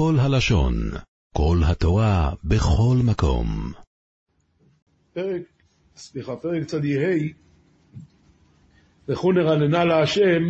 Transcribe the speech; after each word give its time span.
כל 0.00 0.16
הלשון, 0.18 0.74
כל 1.32 1.58
התורה, 1.66 2.32
בכל 2.44 2.96
מקום. 3.04 3.72
פרק, 5.14 5.42
סליחה, 5.96 6.36
פרק 6.36 6.64
צדי 6.64 6.96
לכו 9.08 9.32
נרננה 9.32 9.84
להשם, 9.84 10.42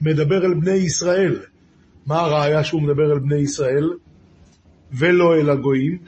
מדבר 0.00 0.44
אל 0.46 0.54
בני 0.54 0.74
ישראל. 0.74 1.42
מה 2.06 2.20
הראיה 2.20 2.64
שהוא 2.64 2.82
מדבר 2.82 3.12
אל 3.12 3.18
בני 3.18 3.36
ישראל, 3.36 3.90
ולא 4.92 5.34
אל 5.34 5.50
הגויים? 5.50 5.98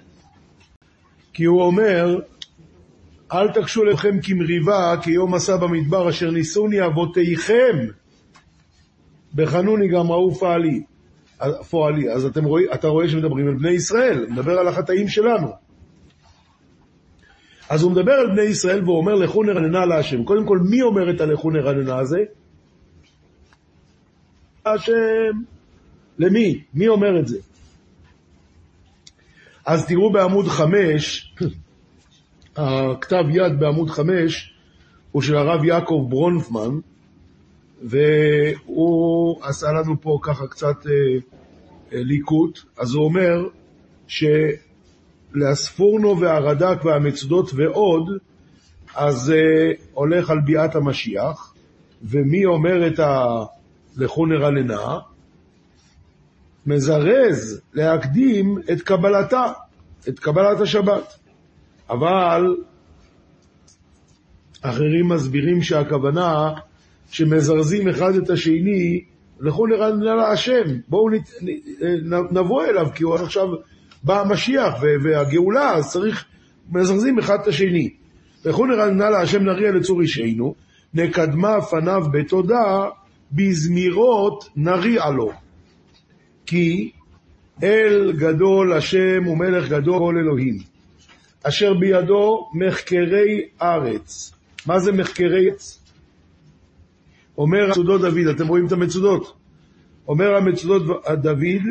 כי 1.32 1.45
הוא 1.45 1.62
אומר, 1.62 2.21
אל 3.32 3.53
תקשו 3.53 3.85
לכם 3.85 4.21
כמריבה, 4.23 4.95
כיום 5.03 5.35
עשה 5.35 5.57
במדבר, 5.57 6.11
אשר 6.11 6.30
ניסוני 6.30 6.87
אבותיכם, 6.87 7.77
בחנוני 9.35 9.89
גם 9.89 10.11
ראו 10.11 10.35
פעלי. 10.35 10.82
פועלי. 11.70 12.12
אז 12.12 12.25
אתם 12.25 12.45
רואים, 12.45 12.66
אתה 12.75 12.89
רואה 12.89 13.09
שמדברים 13.09 13.48
על 13.48 13.55
בני 13.55 13.70
ישראל, 13.70 14.27
מדבר 14.28 14.52
על 14.52 14.69
החטאים 14.69 15.09
שלנו. 15.09 15.48
אז 17.69 17.83
הוא 17.83 17.92
מדבר 17.92 18.12
על 18.12 18.27
בני 18.27 18.42
ישראל 18.42 18.84
והוא 18.84 18.97
אומר 18.97 19.14
לכו 19.14 19.42
נרננה 19.42 19.87
להשם. 19.87 20.24
קודם 20.24 20.47
כל, 20.47 20.59
מי 20.59 20.83
אומר 20.83 21.11
את 21.11 21.20
הלכו 21.20 21.51
נרננה 21.51 21.98
הזה? 21.98 22.19
השם. 24.66 25.42
למי? 26.19 26.62
מי 26.74 26.88
אומר 26.88 27.20
את 27.20 27.28
זה? 27.28 27.39
אז 29.66 29.86
תראו 29.86 30.12
בעמוד 30.12 30.47
חמש, 30.47 31.34
הכתב 32.56 33.25
יד 33.30 33.61
בעמוד 33.61 33.91
חמש 33.91 34.55
הוא 35.12 35.23
של 35.23 35.36
הרב 35.36 35.64
יעקב 35.64 36.06
ברונפמן, 36.09 36.78
והוא 37.82 39.38
עשה 39.42 39.73
לנו 39.73 40.00
פה 40.00 40.19
ככה 40.23 40.46
קצת 40.46 40.86
אה, 40.86 40.92
אה, 41.92 42.02
ליקוט, 42.02 42.59
אז 42.78 42.95
הוא 42.95 43.05
אומר 43.05 43.48
שלהספורנו 45.36 46.20
והרד"ק 46.20 46.84
והמצודות 46.84 47.50
ועוד, 47.55 48.08
אז 48.94 49.30
אה, 49.30 49.72
הולך 49.92 50.30
על 50.30 50.41
ביאת 50.41 50.75
המשיח, 50.75 51.55
ומי 52.03 52.47
אומר 52.47 52.86
את 52.86 52.98
ה... 52.98 53.27
לכו 53.97 54.27
נרננה? 54.27 54.98
מזרז 56.66 57.60
להקדים 57.75 58.58
את 58.72 58.83
קבלתה, 58.83 59.53
את 60.08 60.19
קבלת 60.19 60.60
השבת. 60.60 61.19
אבל 61.91 62.56
אחרים 64.62 65.08
מסבירים 65.08 65.62
שהכוונה 65.62 66.53
שמזרזים 67.11 67.89
אחד 67.89 68.14
את 68.14 68.31
השני, 68.31 69.05
לכו 69.41 69.67
נרננה 69.67 70.14
להשם, 70.14 70.64
בואו 70.89 71.11
נת, 71.11 71.31
נבוא 72.31 72.65
אליו, 72.65 72.87
כי 72.95 73.05
הוא 73.05 73.15
עכשיו 73.15 73.48
בא 74.03 74.20
המשיח 74.20 74.75
והגאולה, 75.03 75.73
אז 75.75 75.92
צריך, 75.92 76.25
מזרזים 76.73 77.19
אחד 77.19 77.39
את 77.42 77.47
השני. 77.47 77.91
לכו 78.45 78.67
נרננה 78.67 79.11
להשם 79.11 79.42
נריע 79.42 79.70
לצור 79.70 80.00
אישנו, 80.00 80.55
נקדמה 80.95 81.61
פניו 81.61 82.03
בתודה, 82.12 82.89
בזמירות 83.33 84.48
נריע 84.56 85.11
לו. 85.11 85.33
כי 86.47 86.91
אל 87.62 88.12
גדול 88.12 88.72
השם 88.72 89.27
ומלך 89.27 89.69
גדול 89.69 89.98
כל 89.98 90.15
אלוהים, 90.19 90.59
אשר 91.43 91.75
בידו 91.75 92.50
מחקרי 92.55 93.48
ארץ. 93.62 94.33
מה 94.67 94.78
זה 94.78 94.93
מחקרי 94.93 95.50
ארץ? 95.50 95.88
אומר 97.39 97.64
המצודות 97.64 98.00
דוד, 98.00 98.27
אתם 98.36 98.48
רואים 98.48 98.67
את 98.67 98.72
המצודות? 98.72 99.33
אומר 100.08 100.36
המצודות 100.36 100.83
דוד, 101.14 101.62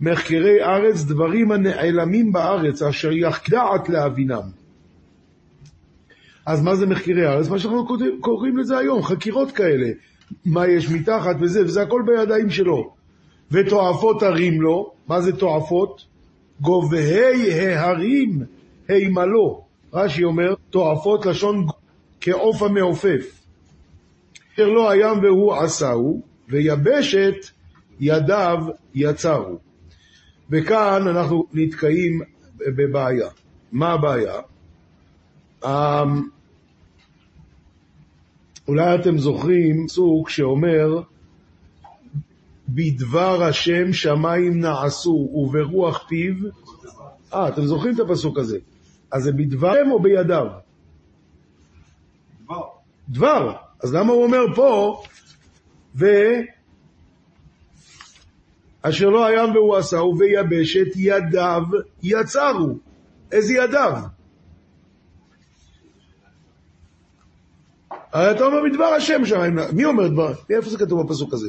מחקרי 0.00 0.64
ארץ, 0.64 1.04
דברים 1.04 1.52
הנעלמים 1.52 2.32
בארץ, 2.32 2.82
אשר 2.82 3.12
יחדעת 3.12 3.88
להבינם. 3.88 4.42
אז 6.46 6.62
מה 6.62 6.74
זה 6.74 6.86
מחקרי 6.86 7.26
ארץ? 7.26 7.48
מה 7.48 7.58
שאנחנו 7.58 7.86
קוראים 8.20 8.58
לזה 8.58 8.78
היום, 8.78 9.02
חקירות 9.02 9.52
כאלה. 9.52 9.88
מה 10.44 10.66
יש 10.66 10.90
מתחת 10.90 11.36
וזה, 11.40 11.62
וזה 11.64 11.82
הכל 11.82 12.02
בידיים 12.06 12.50
שלו. 12.50 12.94
ותועפות 13.50 14.22
הרים 14.22 14.62
לו, 14.62 14.92
מה 15.08 15.20
זה 15.20 15.36
תועפות? 15.36 16.04
גובהי 16.60 17.74
ההרים 17.74 18.44
הימלו. 18.88 19.64
רש"י 19.92 20.24
אומר, 20.24 20.54
תועפות 20.70 21.26
לשון 21.26 21.66
כעוף 22.20 22.62
המעופף. 22.62 23.41
אשר 24.54 24.68
לא 24.68 24.90
הים 24.90 25.18
והוא 25.22 25.54
עשהו, 25.54 26.22
ויבשת 26.48 27.36
ידיו 28.00 28.58
יצרו. 28.94 29.58
וכאן 30.50 31.08
אנחנו 31.08 31.46
נתקעים 31.52 32.20
בבעיה. 32.56 33.28
מה 33.72 33.92
הבעיה? 33.92 34.40
אמ, 35.64 36.28
אולי 38.68 38.94
אתם 38.94 39.18
זוכרים 39.18 39.86
פסוק 39.86 40.28
שאומר 40.28 41.00
בדבר 42.68 43.42
השם 43.42 43.92
שמיים 43.92 44.60
נעשו 44.60 45.28
וברוח 45.34 46.04
פיו 46.08 46.34
אה, 47.34 47.48
אתם 47.48 47.62
זוכרים 47.62 47.94
את 47.94 48.00
הפסוק 48.00 48.38
הזה. 48.38 48.58
אז 49.12 49.22
זה 49.22 49.32
בדברם 49.32 49.90
או 49.90 50.02
בידיו? 50.02 50.46
דבר. 52.44 52.62
דבר. 53.08 53.56
אז 53.82 53.94
למה 53.94 54.12
הוא 54.12 54.24
אומר 54.24 54.54
פה, 54.54 55.02
ו... 55.94 56.06
אשר 58.82 59.08
לא 59.08 59.26
הים 59.26 59.54
והוא 59.54 59.76
עשהו, 59.76 60.18
ויבשת 60.18 60.96
ידיו 60.96 61.62
יצרו. 62.02 62.78
איזה 63.32 63.54
ידיו? 63.54 63.92
הרי 68.12 68.30
אתה 68.30 68.44
אומר 68.44 68.62
מדבר 68.62 68.84
השם 68.84 69.24
שם, 69.24 69.40
מי 69.72 69.84
אומר 69.84 70.08
דבר? 70.08 70.32
איפה 70.50 70.70
זה 70.70 70.78
כתוב 70.78 71.06
בפסוק 71.06 71.32
הזה? 71.32 71.48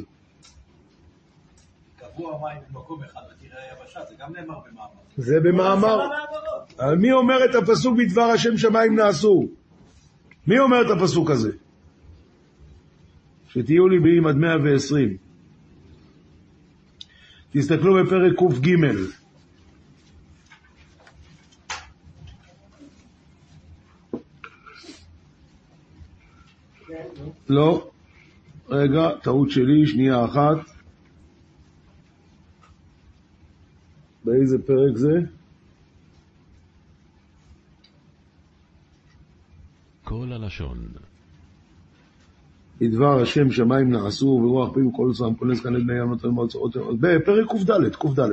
קבוע 1.98 2.40
מים 2.42 2.62
במקום 2.72 3.04
אחד 3.04 3.22
ותראה 3.22 3.64
היבשה, 3.70 4.00
זה 4.10 4.16
גם 4.20 4.34
נאמר 4.36 4.60
במאמר. 4.60 4.88
זה 5.18 5.40
במאמר. 5.40 6.10
מי 6.98 7.12
אומר 7.12 7.46
את 7.46 7.56
הפסוק 7.56 7.98
בדבר 7.98 8.22
השם 8.22 8.58
שמיים 8.58 8.96
נעשו? 8.96 9.48
מי 10.48 10.60
אומר 10.60 10.82
את 10.82 10.98
הפסוק 10.98 11.30
הזה? 11.32 11.52
שתהיו 13.54 13.88
לי 13.88 14.00
באים 14.00 14.28
עד 14.28 14.36
120. 14.36 15.18
תסתכלו 17.52 18.04
בפרק 18.04 18.34
קג. 18.38 18.96
לא, 27.50 27.92
רגע, 28.70 29.10
טעות 29.24 29.52
שלי, 29.52 29.88
שנייה 29.88 30.26
אחת. 30.26 30.58
באיזה 34.26 34.58
פרק 34.66 34.98
זה? 34.98 35.20
כל 40.04 40.32
הלשון. 40.32 40.88
בדבר 42.84 43.22
השם 43.22 43.52
שמיים 43.52 43.92
נעשו 43.92 44.26
ורוח 44.26 44.74
פיו 44.74 44.94
כל 44.94 45.14
זעם 45.14 45.36
כונס 45.36 45.60
כאן 45.60 45.74
לבני 45.74 45.94
ים 46.00 46.10
נותן 46.10 46.36
באוצרות 46.36 46.76
בפרק 47.00 47.50
קד, 47.68 47.96
קד. 48.16 48.30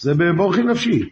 זה 0.00 0.14
בברכי 0.14 0.62
נפשי. 0.62 1.08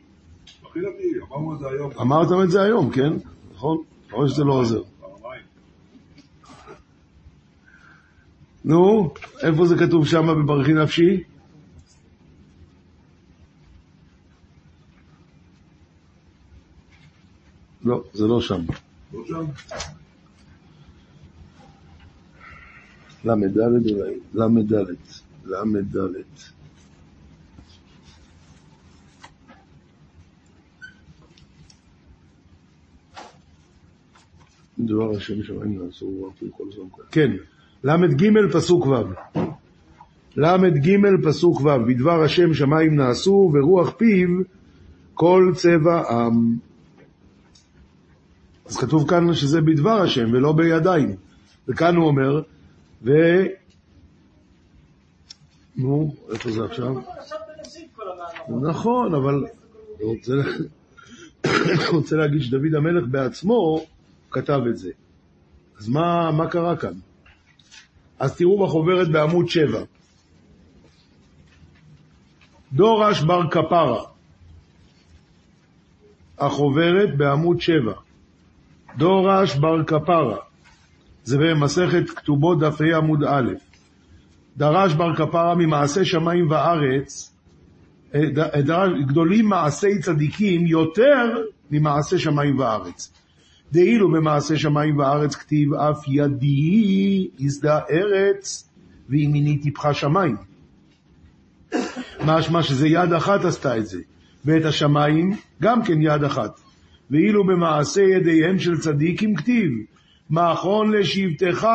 אמרתם 2.00 2.42
את 2.42 2.50
זה 2.50 2.62
היום, 2.62 2.90
כן? 2.90 3.12
נכון? 3.54 3.82
או 4.12 4.28
שזה 4.28 4.44
לא 4.44 4.52
עוזר. 4.52 4.82
נו, 8.64 9.10
איפה 9.42 9.66
זה 9.66 9.76
כתוב 9.78 10.06
שם 10.06 10.26
בברכי 10.26 10.72
נפשי? 10.72 11.22
לא, 17.84 18.04
זה 18.12 18.26
לא 18.26 18.40
שם. 18.40 18.60
לא 19.12 19.24
שם? 19.26 19.44
ל"ד 23.24 23.58
אולי, 23.58 24.18
ל"ד, 24.34 24.74
ל"ד. 25.44 25.96
דבר 34.78 35.16
השם 35.16 35.42
שמיים 35.42 35.84
נעשו 35.84 36.06
ורפו 36.06 36.46
כל 36.56 36.64
זמן 36.76 36.84
כל. 36.90 37.02
כן, 37.10 37.30
ל"ג 37.84 38.28
פסוק 38.52 38.86
ו'. 38.86 38.94
ל"ג 40.36 40.96
פסוק 41.24 41.60
ו', 41.60 41.86
בדבר 41.88 42.22
השם 42.22 42.54
שמיים 42.54 42.94
נעשו 42.96 43.52
ורוח 43.54 43.90
פיו 43.90 44.28
כל 45.14 45.52
צבע 45.56 46.02
עם. 46.10 46.56
אז 48.66 48.76
כתוב 48.76 49.08
כאן 49.08 49.34
שזה 49.34 49.60
בדבר 49.60 50.00
השם 50.02 50.32
ולא 50.32 50.52
בידיים. 50.52 51.16
וכאן 51.68 51.96
הוא 51.96 52.06
אומר, 52.06 52.42
ו... 53.02 53.10
נו, 55.76 56.14
איפה 56.32 56.50
זה 56.50 56.64
עכשיו? 56.64 56.94
נכון, 58.62 59.14
אבל 59.14 59.46
אני 60.00 60.04
רוצה, 61.92 62.16
להגיד 62.16 62.42
שדוד 62.42 62.74
המלך 62.74 63.04
בעצמו 63.10 63.84
כתב 64.30 64.60
את 64.70 64.76
זה. 64.76 64.90
אז 65.78 65.88
מה, 65.88 66.30
מה 66.30 66.50
קרה 66.50 66.76
כאן? 66.76 66.92
אז 68.18 68.36
תראו 68.36 68.66
בחוברת 68.66 69.08
בעמוד 69.08 69.48
7. 69.48 69.84
דורש 72.72 73.22
בר 73.22 73.50
כפרה. 73.50 74.04
החוברת 76.38 77.16
בעמוד 77.16 77.60
7. 77.60 77.92
דורש 78.98 79.56
בר 79.56 79.84
כפרה. 79.84 80.49
זה 81.24 81.38
במסכת 81.38 82.10
כתובות 82.10 82.58
דף 82.60 82.80
ה' 82.80 82.96
עמוד 82.96 83.24
א'. 83.24 83.52
דרש 84.56 84.94
בר 84.94 85.16
כפרה 85.16 85.54
ממעשה 85.54 86.04
שמיים 86.04 86.50
וארץ, 86.50 87.32
אה, 88.14 88.20
ד- 88.20 88.60
דרש, 88.66 88.90
גדולים 89.06 89.46
מעשי 89.48 89.98
צדיקים 90.02 90.66
יותר 90.66 91.36
ממעשה 91.70 92.18
שמיים 92.18 92.58
וארץ. 92.58 93.12
דאילו 93.72 94.12
במעשה 94.12 94.58
שמיים 94.58 94.98
וארץ 94.98 95.34
כתיב 95.34 95.74
אף 95.74 96.04
ידי 96.08 97.28
יסדה 97.38 97.78
ארץ 97.90 98.68
וימיני 99.08 99.58
טיפחה 99.58 99.94
שמיים. 99.94 100.36
משמע 102.26 102.62
שזה 102.62 102.88
יד 102.88 103.12
אחת 103.12 103.44
עשתה 103.44 103.76
את 103.78 103.86
זה, 103.86 104.00
ואת 104.44 104.64
השמיים 104.64 105.36
גם 105.62 105.82
כן 105.84 106.02
יד 106.02 106.24
אחת. 106.24 106.60
ואילו 107.10 107.46
במעשה 107.46 108.02
ידיהם 108.02 108.58
של 108.58 108.78
צדיקים 108.78 109.34
כתיב, 109.36 109.70
מאחרון 110.30 110.92
לשבטך 110.92 111.66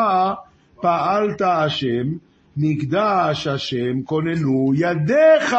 פעלת 0.82 1.42
השם, 1.42 2.08
מקדש 2.58 3.48
השם 3.48 4.04
כוננו 4.04 4.72
ידיך. 4.76 5.56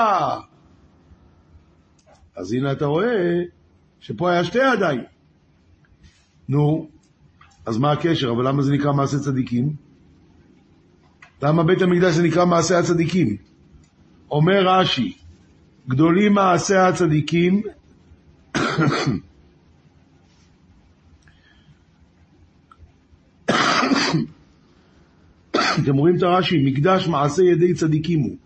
אז 2.36 2.52
הנה 2.52 2.72
אתה 2.72 2.86
רואה 2.86 3.42
שפה 4.00 4.30
היה 4.30 4.44
שתי 4.44 4.58
ידיים. 4.74 5.02
נו, 6.48 6.88
אז 7.66 7.78
מה 7.78 7.92
הקשר? 7.92 8.32
אבל 8.32 8.48
למה 8.48 8.62
זה 8.62 8.72
נקרא 8.72 8.92
מעשה 8.92 9.18
צדיקים? 9.18 9.72
למה 11.42 11.62
בית 11.62 11.82
המקדש 11.82 12.14
זה 12.14 12.22
נקרא 12.22 12.44
מעשה 12.44 12.78
הצדיקים? 12.78 13.36
אומר 14.30 14.66
רש"י, 14.66 15.16
גדולים 15.88 16.32
מעשי 16.32 16.76
הצדיקים 16.76 17.62
אתם 25.86 25.96
רואים 25.96 26.16
את 26.16 26.22
הרש"י, 26.22 26.58
מקדש 26.58 27.08
מעשה 27.08 27.42
ידי 27.42 27.74
צדיקים 27.74 28.20
הוא. 28.20 28.36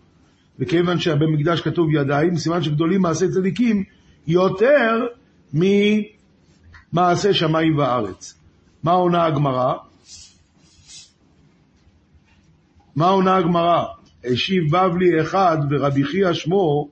וכיוון 0.59 0.99
שבמקדש 0.99 1.61
כתוב 1.61 1.95
ידיים, 1.95 2.37
סימן 2.37 2.63
שגדולים 2.63 3.01
מעשי 3.01 3.27
צדיקים 3.29 3.83
יותר 4.27 5.05
ממעשה 5.53 7.33
שמיים 7.33 7.77
וארץ. 7.77 8.39
מה 8.83 8.91
עונה 8.91 9.25
הגמרא? 9.25 9.73
מה 12.95 13.09
עונה 13.09 13.35
הגמרא? 13.35 13.83
השיב 14.25 14.63
בבלי 14.71 15.21
אחד 15.21 15.57
ורבי 15.69 16.03
חייא 16.03 16.33
שמו, 16.33 16.89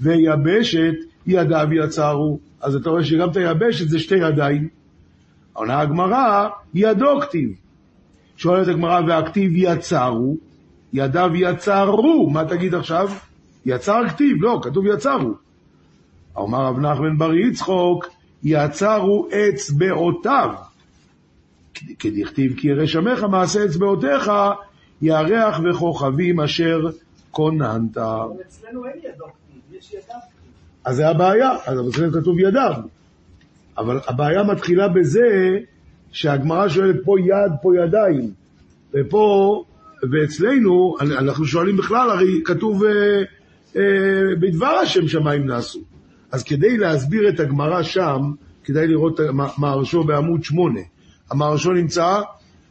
ויבשת 0.00 0.94
ידיו 1.26 1.68
יצרו. 1.84 2.38
אז 2.60 2.76
אתה 2.76 2.90
רואה 2.90 3.04
שגם 3.04 3.30
את 3.30 3.36
היבשת 3.36 3.88
זה 3.88 3.98
שתי 3.98 4.16
ידיים. 4.16 4.68
עונה 5.52 5.80
הגמרא, 5.80 6.48
ידו 6.74 7.20
כתיב. 7.20 7.61
שואלת 8.42 8.68
הגמרא, 8.68 9.00
והכתיב 9.06 9.52
יצרו, 9.54 10.36
ידיו 10.92 11.30
יצרו, 11.34 12.30
מה 12.30 12.44
תגיד 12.44 12.74
עכשיו? 12.74 13.10
יצר 13.66 14.08
כתיב, 14.08 14.36
לא, 14.40 14.60
כתוב 14.62 14.86
יצרו. 14.86 15.34
אמר 16.38 16.66
רב 16.66 16.78
נחמן 16.78 17.18
בר 17.18 17.34
יצחוק, 17.34 18.06
יצרו 18.42 19.28
אצבעותיו. 19.30 20.54
כדכתיב 21.98 22.54
כי 22.56 22.68
ירא 22.68 22.86
שמך 22.86 23.22
מעשה 23.22 23.64
אצבעותיך, 23.64 24.30
ירח 25.02 25.60
וכוכבים 25.64 26.40
אשר 26.40 26.80
כוננת. 27.30 27.96
אבל 27.96 28.34
אצלנו 28.46 28.86
אין 28.86 28.98
ידו 28.98 29.24
כתיב, 29.24 29.78
יש 29.78 29.92
ידיו. 29.92 30.16
אז 30.84 30.96
זה 30.96 31.08
הבעיה, 31.08 31.50
אז 31.66 31.88
אצלנו 31.88 32.12
כתוב 32.12 32.38
ידיו. 32.38 32.74
אבל 33.78 34.00
הבעיה 34.06 34.42
מתחילה 34.42 34.88
בזה 34.88 35.58
שהגמרא 36.12 36.68
שואלת 36.68 36.96
פה 37.04 37.20
יד, 37.20 37.52
פה 37.62 37.70
ידיים. 37.76 38.30
ופה, 38.94 39.64
ואצלנו, 40.12 40.96
אנחנו 41.00 41.44
שואלים 41.44 41.76
בכלל, 41.76 42.10
הרי 42.10 42.40
כתוב 42.44 42.84
אה, 42.84 42.90
אה, 43.76 43.82
בדבר 44.40 44.66
השם 44.66 45.08
שמיים 45.08 45.46
נעשו. 45.46 45.80
אז 46.32 46.44
כדי 46.44 46.76
להסביר 46.76 47.28
את 47.28 47.40
הגמרא 47.40 47.82
שם, 47.82 48.32
כדאי 48.64 48.86
לראות 48.86 49.20
את 49.20 49.26
המהרשו 49.28 50.04
בעמוד 50.04 50.44
8. 50.44 50.80
המהרשו 51.30 51.72
נמצא 51.72 52.20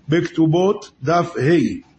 בכתובות 0.10 0.92
דף 1.04 1.34
ה'. 1.38 1.92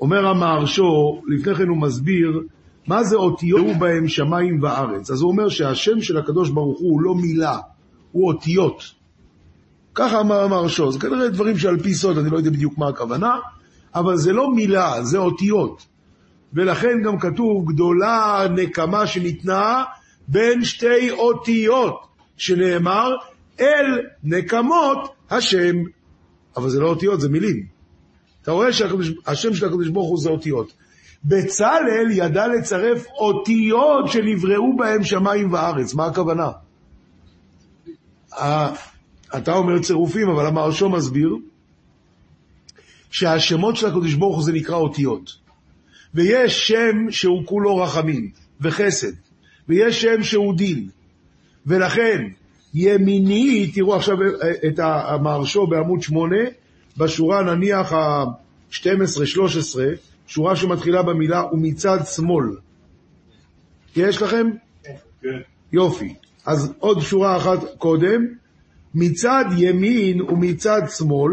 אומר 0.00 0.26
המהרשו, 0.26 1.22
לפני 1.28 1.54
כן 1.54 1.68
הוא 1.68 1.76
מסביר 1.76 2.40
מה 2.86 3.04
זה 3.04 3.16
אותיות 3.16 3.76
בהם 3.78 4.08
שמיים 4.08 4.62
וארץ. 4.62 5.10
אז 5.10 5.22
הוא 5.22 5.30
אומר 5.30 5.48
שהשם 5.48 6.00
של 6.00 6.18
הקדוש 6.18 6.50
ברוך 6.50 6.78
הוא 6.78 6.90
הוא 6.90 7.00
לא 7.00 7.14
מילה, 7.14 7.58
הוא 8.12 8.28
אותיות. 8.28 9.03
ככה 9.94 10.20
אמר 10.20 10.40
המהרשו, 10.40 10.92
זה 10.92 11.00
כנראה 11.00 11.28
דברים 11.28 11.58
שעל 11.58 11.78
פי 11.78 11.94
סוד, 11.94 12.18
אני 12.18 12.30
לא 12.30 12.36
יודע 12.36 12.50
בדיוק 12.50 12.78
מה 12.78 12.88
הכוונה, 12.88 13.36
אבל 13.94 14.16
זה 14.16 14.32
לא 14.32 14.50
מילה, 14.54 15.02
זה 15.02 15.18
אותיות. 15.18 15.86
ולכן 16.52 17.02
גם 17.04 17.18
כתוב 17.18 17.72
גדולה 17.72 18.46
נקמה 18.50 19.06
שניתנה 19.06 19.84
בין 20.28 20.64
שתי 20.64 21.10
אותיות, 21.10 22.06
שנאמר 22.36 23.10
אל 23.60 23.86
נקמות 24.24 25.14
השם. 25.30 25.76
אבל 26.56 26.70
זה 26.70 26.80
לא 26.80 26.88
אותיות, 26.88 27.20
זה 27.20 27.28
מילים. 27.28 27.66
אתה 28.42 28.52
רואה 28.52 28.72
שהשם 28.72 29.54
של 29.54 29.66
הקדוש 29.66 29.88
ברוך 29.88 30.08
הוא 30.08 30.18
זה 30.18 30.30
אותיות. 30.30 30.72
בצלאל 31.24 32.10
ידע 32.10 32.46
לצרף 32.46 33.06
אותיות 33.18 34.08
שנבראו 34.08 34.76
בהם 34.76 35.04
שמיים 35.04 35.52
וארץ. 35.52 35.94
מה 35.94 36.06
הכוונה? 36.06 36.50
אתה 39.36 39.54
אומר 39.54 39.78
צירופים, 39.78 40.28
אבל 40.28 40.46
המהרשו 40.46 40.88
מסביר 40.88 41.36
שהשמות 43.10 43.76
של 43.76 43.86
הקדוש 43.86 44.14
ברוך 44.14 44.36
הוא 44.36 44.44
זה 44.44 44.52
נקרא 44.52 44.76
אותיות. 44.76 45.36
ויש 46.14 46.68
שם 46.68 47.10
שהוא 47.10 47.46
כולו 47.46 47.76
רחמים 47.76 48.30
וחסד, 48.60 49.12
ויש 49.68 50.02
שם 50.02 50.22
שהוא 50.22 50.54
דין. 50.54 50.88
ולכן, 51.66 52.22
ימיני, 52.74 53.70
תראו 53.74 53.94
עכשיו 53.94 54.16
את 54.68 54.78
המהרשו 54.78 55.66
בעמוד 55.66 56.02
8, 56.02 56.36
בשורה 56.98 57.42
נניח 57.42 57.92
ה-12-13, 57.92 59.78
שורה 60.26 60.56
שמתחילה 60.56 61.02
במילה 61.02 61.42
ומצד 61.52 61.98
שמאל. 62.14 62.46
יש 63.96 64.22
לכם? 64.22 64.46
כן. 65.22 65.28
יופי. 65.72 66.14
אז 66.46 66.72
עוד 66.78 67.00
שורה 67.00 67.36
אחת 67.36 67.58
קודם, 67.78 68.26
מצד 68.94 69.44
ימין 69.56 70.22
ומצד 70.22 70.82
שמאל, 70.96 71.32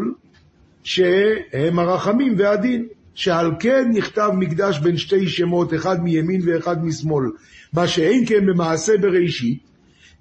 שהם 0.84 1.80
הרחמים 1.80 2.36
והדין, 2.38 2.86
שעל 3.14 3.52
כן 3.60 3.92
נכתב 3.94 4.30
מקדש 4.38 4.80
בין 4.80 4.98
שתי 4.98 5.28
שמות, 5.28 5.74
אחד 5.74 6.04
מימין 6.04 6.42
ואחד 6.46 6.86
משמאל, 6.86 7.26
מה 7.74 7.88
שאין 7.88 8.26
כן 8.26 8.46
במעשה 8.46 8.98
בראשית, 8.98 9.60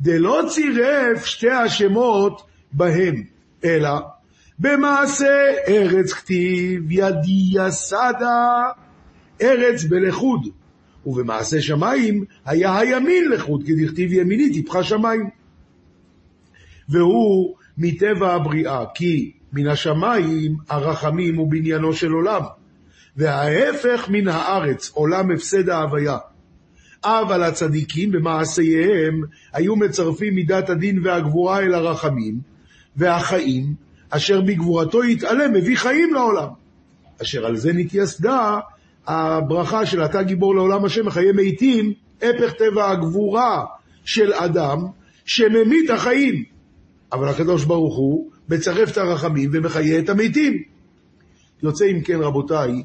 דלא 0.01 0.43
צירף 0.49 1.25
שתי 1.25 1.51
השמות 1.51 2.43
בהם, 2.73 3.23
אלא 3.65 3.91
במעשה 4.59 5.53
ארץ 5.69 6.13
כתיב 6.13 6.93
ידי 6.93 7.51
יסדה, 7.53 8.69
ארץ 9.43 9.85
בלכוד, 9.85 10.49
ובמעשה 11.07 11.61
שמיים 11.61 12.25
היה 12.47 12.79
הימין 12.79 13.31
לחוד, 13.31 13.63
כדכתיב 13.67 14.13
ימיני 14.13 14.53
טיפחה 14.53 14.83
שמיים. 14.83 15.40
והוא 16.91 17.57
מטבע 17.79 18.35
הבריאה, 18.35 18.85
כי 18.95 19.33
מן 19.53 19.67
השמיים 19.67 20.57
הרחמים 20.69 21.37
הוא 21.37 21.51
בניינו 21.51 21.93
של 21.93 22.13
עולם, 22.13 22.43
וההפך 23.17 24.09
מן 24.09 24.29
הארץ, 24.29 24.91
עולם 24.95 25.31
הפסד 25.31 25.69
ההוויה. 25.69 26.19
אבל 27.05 27.43
הצדיקים 27.43 28.13
במעשיהם 28.13 29.23
היו 29.53 29.77
מצרפים 29.77 30.35
מידת 30.35 30.71
הדין 30.71 31.07
והגבורה 31.07 31.61
אל 31.61 31.75
הרחמים, 31.75 32.41
והחיים, 32.97 33.75
אשר 34.11 34.41
בגבורתו 34.41 35.05
יתעלה, 35.05 35.49
מביא 35.49 35.77
חיים 35.77 36.15
לעולם. 36.15 36.49
אשר 37.23 37.47
על 37.47 37.57
זה 37.57 37.73
נתייסדה 37.73 38.59
הברכה 39.07 39.87
של 39.87 40.05
אתה 40.05 40.23
גיבור 40.23 40.55
לעולם 40.55 40.85
השם 40.85 41.07
מחיי 41.07 41.33
מתים, 41.35 41.93
הפך 42.23 42.53
טבע 42.53 42.91
הגבורה 42.91 43.65
של 44.05 44.33
אדם 44.33 44.79
שממית 45.25 45.91
החיים. 45.91 46.45
אבל 47.13 47.29
הקדוש 47.29 47.65
ברוך 47.65 47.97
הוא 47.97 48.31
מצרף 48.49 48.93
את 48.93 48.99
הרחמים 48.99 49.51
ומחיה 49.53 49.99
את 49.99 50.09
המתים. 50.09 50.63
יוצא 51.63 51.85
אם 51.85 52.01
כן 52.01 52.21
רבותיי, 52.21 52.83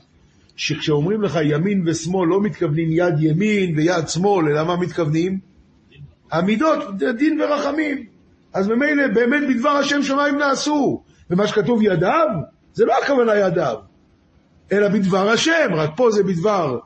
שכשאומרים 0.55 1.21
לך 1.21 1.39
ימין 1.43 1.83
ושמאל 1.85 2.29
לא 2.29 2.41
מתכוונים 2.41 2.87
יד 2.91 3.15
ימין 3.19 3.77
ויד 3.77 4.07
שמאל, 4.07 4.49
אלא 4.49 4.63
מה 4.63 4.77
מתכוונים? 4.77 5.39
המידות, 6.31 6.97
דין 7.17 7.41
ורחמים. 7.41 8.05
אז 8.53 8.67
ממילא 8.67 9.07
באמת 9.07 9.43
בדבר 9.49 9.69
השם 9.69 10.03
שמיים 10.03 10.37
נעשו. 10.37 11.03
ומה 11.29 11.47
שכתוב 11.47 11.81
ידיו, 11.81 12.27
זה 12.73 12.85
לא 12.85 12.93
הכוונה 13.03 13.35
ידיו, 13.35 13.75
אלא 14.71 14.87
בדבר 14.87 15.29
השם, 15.29 15.67
רק 15.73 15.89
פה 15.95 16.11
זה 16.11 16.23
בדבר 16.23 16.79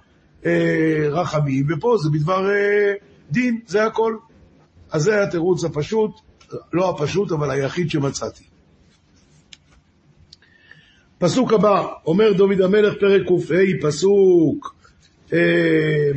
אה, 0.46 1.08
רחמים, 1.12 1.66
ופה 1.70 1.96
זה 2.04 2.10
בדבר 2.10 2.50
אה, 2.50 2.94
דין, 3.32 3.60
זה 3.68 3.86
הכל. 3.86 4.16
אז 4.92 5.04
זה 5.04 5.24
התירוץ 5.24 5.64
הפשוט, 5.64 6.12
לא 6.74 6.90
הפשוט, 6.90 7.32
אבל 7.32 7.52
היחיד 7.52 7.90
שמצאתי. 7.90 8.44
פסוק 11.18 11.54
הבא, 11.54 11.88
אומר 12.06 12.34
דוד 12.34 12.62
המלך, 12.62 12.94
פרק 13.00 13.22
קה, 13.28 13.88
פסוק... 13.88 14.76
אה, 15.34 16.12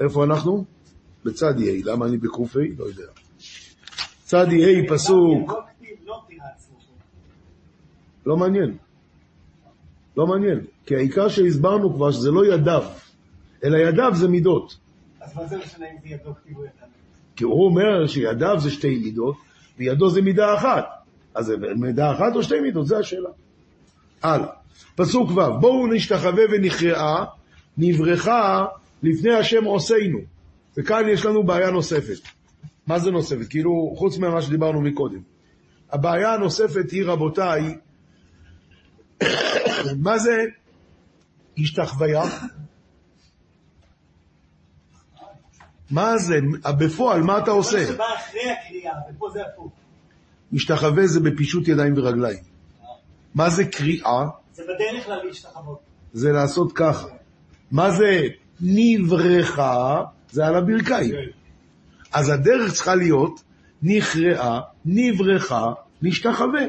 איפה 0.00 0.24
אנחנו? 0.24 0.64
בצד 1.24 1.54
ה', 1.58 1.90
למה 1.90 2.06
אני 2.06 2.18
בקה? 2.18 2.60
לא 2.78 2.84
יודע. 2.84 3.12
צד 4.24 4.46
ה', 4.46 4.94
פסוק... 4.94 5.52
לא 6.06 6.20
לו. 6.30 6.40
לא 8.26 8.36
מעניין. 8.36 8.76
לא 10.16 10.26
מעניין. 10.26 10.60
כי 10.86 10.96
העיקר 10.96 11.28
שהסברנו 11.28 11.94
כבר 11.94 12.10
שזה 12.10 12.30
לא 12.30 12.54
ידיו, 12.54 12.82
אלא 13.64 13.76
ידיו 13.76 14.12
זה 14.14 14.28
מידות. 14.28 14.78
אז 15.20 15.36
מה 15.36 15.46
זה 15.46 15.58
משנה 15.58 15.86
אם 15.90 15.96
זה 16.02 16.08
ידו 16.08 16.34
כתיב 16.34 16.56
או 16.56 16.64
ידו? 16.64 16.99
כי 17.40 17.44
הוא 17.44 17.66
אומר 17.66 18.06
שידיו 18.06 18.56
זה 18.58 18.70
שתי 18.70 18.98
מידות, 18.98 19.36
וידו 19.78 20.10
זה 20.10 20.22
מידה 20.22 20.54
אחת. 20.54 20.84
אז 21.34 21.46
זה 21.46 21.56
מידה 21.76 22.12
אחת 22.12 22.32
או 22.34 22.42
שתי 22.42 22.60
מידות? 22.60 22.86
זו 22.86 22.98
השאלה. 22.98 23.28
הלאה. 24.22 24.46
פסוק 24.94 25.30
ו' 25.30 25.60
בואו 25.60 25.86
נשתחווה 25.86 26.44
ונכרעה, 26.52 27.24
נברכה 27.78 28.66
לפני 29.02 29.34
השם 29.34 29.64
עושנו. 29.64 30.18
וכאן 30.76 31.02
יש 31.08 31.26
לנו 31.26 31.42
בעיה 31.42 31.70
נוספת. 31.70 32.18
מה 32.86 32.98
זה 32.98 33.10
נוספת? 33.10 33.48
כאילו, 33.50 33.94
חוץ 33.96 34.18
ממה 34.18 34.42
שדיברנו 34.42 34.80
מקודם. 34.80 35.20
הבעיה 35.92 36.34
הנוספת 36.34 36.90
היא, 36.90 37.04
רבותיי, 37.04 37.76
מה 40.06 40.18
זה 40.18 40.44
השתחוויה? 41.58 42.22
מה 45.90 46.18
זה? 46.18 46.38
בפועל, 46.78 47.22
מה 47.22 47.38
אתה 47.38 47.50
עושה? 47.50 47.84
זה 47.84 47.96
בא 47.96 48.04
אחרי 48.16 48.50
הקריאה, 48.50 48.92
ופה 49.10 49.30
זה 49.32 49.42
הפוך. 49.42 49.72
משתחווה 50.52 51.06
זה 51.06 51.20
בפישוט 51.20 51.68
ידיים 51.68 51.94
ורגליים. 51.96 52.38
מה 53.34 53.50
זה 53.50 53.64
קריאה? 53.64 54.26
זה 54.52 54.62
בדרך 54.62 55.04
כלל 55.04 55.20
להשתחוות. 55.24 55.78
זה 56.12 56.32
לעשות 56.32 56.72
ככה. 56.72 57.08
מה 57.70 57.90
זה 57.90 58.22
נברכה? 58.60 60.02
זה 60.30 60.46
על 60.46 60.54
הברכיים. 60.54 61.14
אז 62.12 62.28
הדרך 62.28 62.72
צריכה 62.72 62.94
להיות 62.94 63.42
נכרעה, 63.82 64.60
נברכה, 64.84 65.72
נשתחווה. 66.02 66.62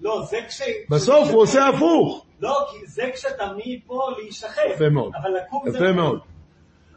לא, 0.00 0.26
זה 0.30 0.36
כש... 0.48 0.62
בסוף 0.90 1.28
הוא 1.28 1.42
עושה 1.42 1.68
הפוך. 1.68 2.24
לא, 2.40 2.66
כי 2.70 2.86
זה 2.86 3.10
כשאתה 3.14 3.44
מפה 3.56 4.00
להישחט. 4.18 4.62
יפה 4.74 4.88
מאוד. 4.88 5.12
אבל 5.22 5.30
לקום 5.30 5.70
זה... 5.70 5.78
יפה 5.78 5.92
מאוד. 5.92 6.20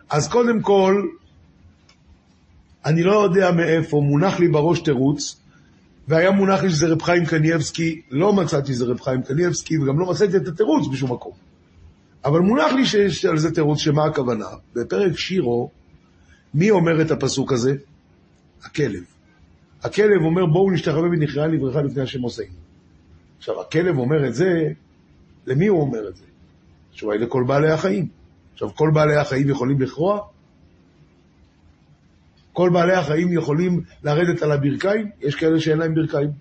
אז 0.09 0.29
קודם 0.29 0.61
כל, 0.61 1.07
אני 2.85 3.03
לא 3.03 3.23
יודע 3.23 3.51
מאיפה, 3.51 4.01
מונח 4.01 4.39
לי 4.39 4.47
בראש 4.47 4.79
תירוץ, 4.79 5.41
והיה 6.07 6.31
מונח 6.31 6.63
לי 6.63 6.69
שזה 6.69 6.88
רב 6.88 7.01
חיים 7.01 7.25
קניאבסקי, 7.25 8.01
לא 8.11 8.33
מצאתי 8.33 8.73
שזה 8.73 8.85
רב 8.85 9.00
חיים 9.01 9.21
קניאבסקי, 9.21 9.77
וגם 9.77 10.00
לא 10.00 10.05
מצאתי 10.05 10.38
את 10.38 10.47
התירוץ 10.47 10.88
בשום 10.88 11.11
מקום. 11.11 11.33
אבל 12.25 12.39
מונח 12.39 12.73
לי 12.73 12.85
שיש 12.85 13.25
על 13.25 13.38
זה 13.38 13.55
תירוץ, 13.55 13.79
שמה 13.79 14.05
הכוונה? 14.05 14.45
בפרק 14.75 15.17
שירו, 15.17 15.69
מי 16.53 16.71
אומר 16.71 17.01
את 17.01 17.11
הפסוק 17.11 17.53
הזה? 17.53 17.75
הכלב. 18.63 19.03
הכלב 19.83 20.21
אומר, 20.21 20.45
בואו 20.45 20.71
נשתחווה 20.71 21.09
ונכרעה 21.09 21.47
לברכה 21.47 21.81
לפני 21.81 22.01
השם 22.01 22.21
עושינו. 22.21 22.55
עכשיו, 23.38 23.61
הכלב 23.61 23.97
אומר 23.97 24.27
את 24.27 24.35
זה, 24.35 24.67
למי 25.45 25.67
הוא 25.67 25.81
אומר 25.81 26.09
את 26.09 26.15
זה? 26.15 26.23
התשובה 26.91 27.13
היא 27.13 27.21
לכל 27.21 27.43
בעלי 27.47 27.71
החיים. 27.71 28.07
עכשיו, 28.53 28.75
כל 28.75 28.91
בעלי 28.93 29.15
החיים 29.15 29.50
יכולים 29.50 29.81
לכרוע? 29.81 30.19
כל 32.53 32.70
בעלי 32.74 32.93
החיים 32.93 33.34
יכולים 33.34 33.84
לרדת 34.03 34.41
על 34.41 34.51
הברכיים? 34.51 35.10
יש 35.22 35.36
כאלה 35.36 35.60
שאין 35.60 35.77
להם 35.77 35.96
ברכיים. 35.96 36.31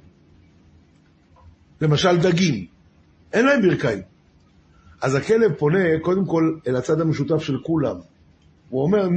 למשל 1.81 2.17
דגים, 2.17 2.67
אין 3.33 3.47
להם 3.47 3.63
ברכיים. 3.63 4.03
אז 5.01 5.15
הכלב 5.15 5.55
פונה 5.55 5.79
קודם 6.03 6.27
כל 6.27 6.55
אל 6.67 6.77
הצד 6.77 7.01
המשותף 7.01 7.43
של 7.43 7.59
כולם. 7.63 7.97
הוא 8.69 8.83
אומר, 8.83 9.09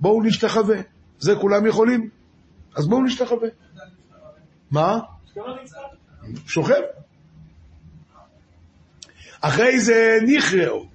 בואו 0.00 0.22
נשתחווה. 0.22 0.76
זה 1.18 1.34
כולם 1.34 1.66
יכולים, 1.66 2.10
אז 2.76 2.88
בואו 2.88 3.02
נשתחווה. 3.04 3.48
מה? 4.70 4.98
שוכב. 6.46 6.82
אחרי 9.40 9.80
זה 9.80 10.18
נכרעו. 10.26 10.86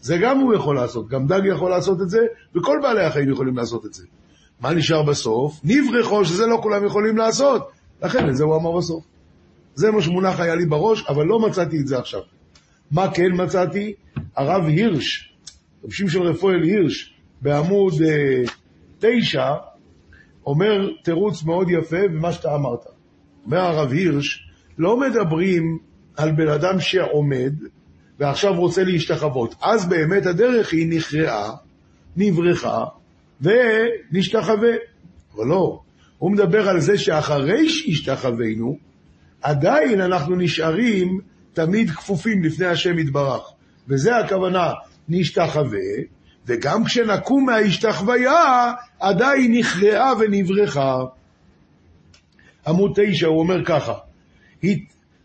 זה 0.00 0.18
גם 0.22 0.38
הוא 0.38 0.54
יכול 0.54 0.76
לעשות, 0.76 1.08
גם 1.08 1.26
דג 1.26 1.40
יכול 1.44 1.70
לעשות 1.70 2.00
את 2.00 2.10
זה, 2.10 2.18
וכל 2.54 2.78
בעלי 2.82 3.04
החיים 3.04 3.30
יכולים 3.30 3.56
לעשות 3.56 3.86
את 3.86 3.94
זה. 3.94 4.06
מה 4.62 4.74
נשאר 4.74 5.02
בסוף? 5.02 5.60
נברכו, 5.64 6.24
שזה 6.24 6.46
לא 6.46 6.58
כולם 6.62 6.86
יכולים 6.86 7.16
לעשות. 7.16 7.70
לכן 8.02 8.28
את 8.28 8.36
זה 8.36 8.44
הוא 8.44 8.56
אמר 8.56 8.72
בסוף. 8.78 9.04
זה 9.74 9.90
מה 9.90 10.02
שמונח 10.02 10.40
היה 10.40 10.54
לי 10.54 10.66
בראש, 10.66 11.04
אבל 11.08 11.24
לא 11.24 11.40
מצאתי 11.40 11.80
את 11.80 11.86
זה 11.86 11.98
עכשיו. 11.98 12.20
מה 12.90 13.14
כן 13.14 13.28
מצאתי? 13.32 13.92
הרב 14.36 14.64
הירש, 14.64 15.34
רב 15.84 15.92
שמשון 15.92 16.26
רפואל 16.26 16.62
הירש, 16.62 17.14
בעמוד 17.40 17.94
אה, 18.02 18.42
תשע, 18.98 19.54
אומר 20.46 20.90
תירוץ 21.04 21.42
מאוד 21.42 21.70
יפה 21.70 22.08
במה 22.08 22.32
שאתה 22.32 22.54
אמרת. 22.54 22.84
אומר 23.46 23.58
הרב 23.58 23.92
הירש, 23.92 24.48
לא 24.78 25.00
מדברים 25.00 25.78
על 26.16 26.32
בן 26.32 26.48
אדם 26.48 26.80
שעומד 26.80 27.54
ועכשיו 28.18 28.54
רוצה 28.54 28.84
להשתחוות. 28.84 29.54
אז 29.62 29.88
באמת 29.88 30.26
הדרך 30.26 30.72
היא 30.72 30.96
נכרעה, 30.96 31.50
נברכה 32.16 32.84
ונשתחווה. 33.42 34.72
אבל 35.36 35.46
לא, 35.46 35.80
הוא 36.18 36.32
מדבר 36.32 36.68
על 36.68 36.80
זה 36.80 36.98
שאחרי 36.98 37.68
שהשתחווינו, 37.68 38.78
עדיין 39.42 40.00
אנחנו 40.00 40.36
נשארים 40.36 41.20
תמיד 41.52 41.90
כפופים 41.90 42.44
לפני 42.44 42.66
השם 42.66 42.98
יתברך. 42.98 43.42
וזה 43.88 44.16
הכוונה, 44.16 44.72
נשתחווה, 45.08 45.78
וגם 46.46 46.84
כשנקום 46.84 47.46
מההשתחוויה, 47.46 48.72
עדיין 49.00 49.54
נכרעה 49.54 50.12
ונברכה. 50.20 50.98
עמוד 52.66 52.92
תשע, 52.94 53.26
הוא 53.26 53.38
אומר 53.38 53.64
ככה, 53.64 53.94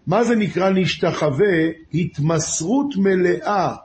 מה 0.08 0.24
זה 0.24 0.36
נקרא 0.36 0.70
נשתחווה? 0.70 1.58
התמסרות 1.94 2.96
מלאה 2.98 3.76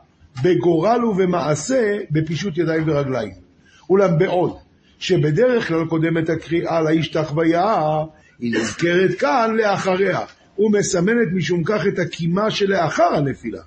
בגורל 0.43 1.05
ובמעשה 1.05 1.99
בפישוט 2.11 2.59
ידיים 2.59 2.83
ורגליים. 2.87 3.42
אולם 3.93 4.19
בעוד 4.19 4.57
שבדרך 4.99 5.69
כלל 5.69 5.85
קודמת 5.87 6.31
הקריאה 6.31 6.81
להשתחוויה, 6.81 8.05
היא 8.39 8.55
נזכרת 8.55 9.15
כאן 9.19 9.57
לאחריה, 9.57 10.21
ומסמנת 10.59 11.29
משום 11.35 11.65
כך 11.65 11.87
את 11.87 11.99
הקימה 11.99 12.51
שלאחר 12.51 13.15
הנפילה. 13.15 13.63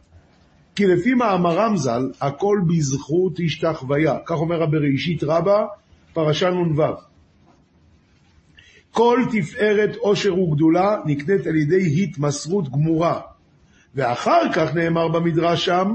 כי 0.75 0.85
לפי 0.85 1.13
מאמרם 1.13 1.77
ז"ל, 1.77 2.11
הכל 2.21 2.59
בזכות 2.67 3.39
השתחוויה. 3.45 4.17
כך 4.25 4.35
אומר 4.35 4.63
הבראשית 4.63 5.23
רבה, 5.23 5.65
פרשה 6.13 6.49
נ"ו. 6.49 6.83
כל 8.91 9.19
תפארת 9.31 9.95
עושר 9.95 10.39
וגדולה 10.39 10.97
נקנית 11.05 11.47
על 11.47 11.55
ידי 11.55 12.03
התמסרות 12.03 12.71
גמורה. 12.71 13.19
ואחר 13.95 14.41
כך 14.53 14.75
נאמר 14.75 15.07
במדרש 15.07 15.65
שם, 15.65 15.91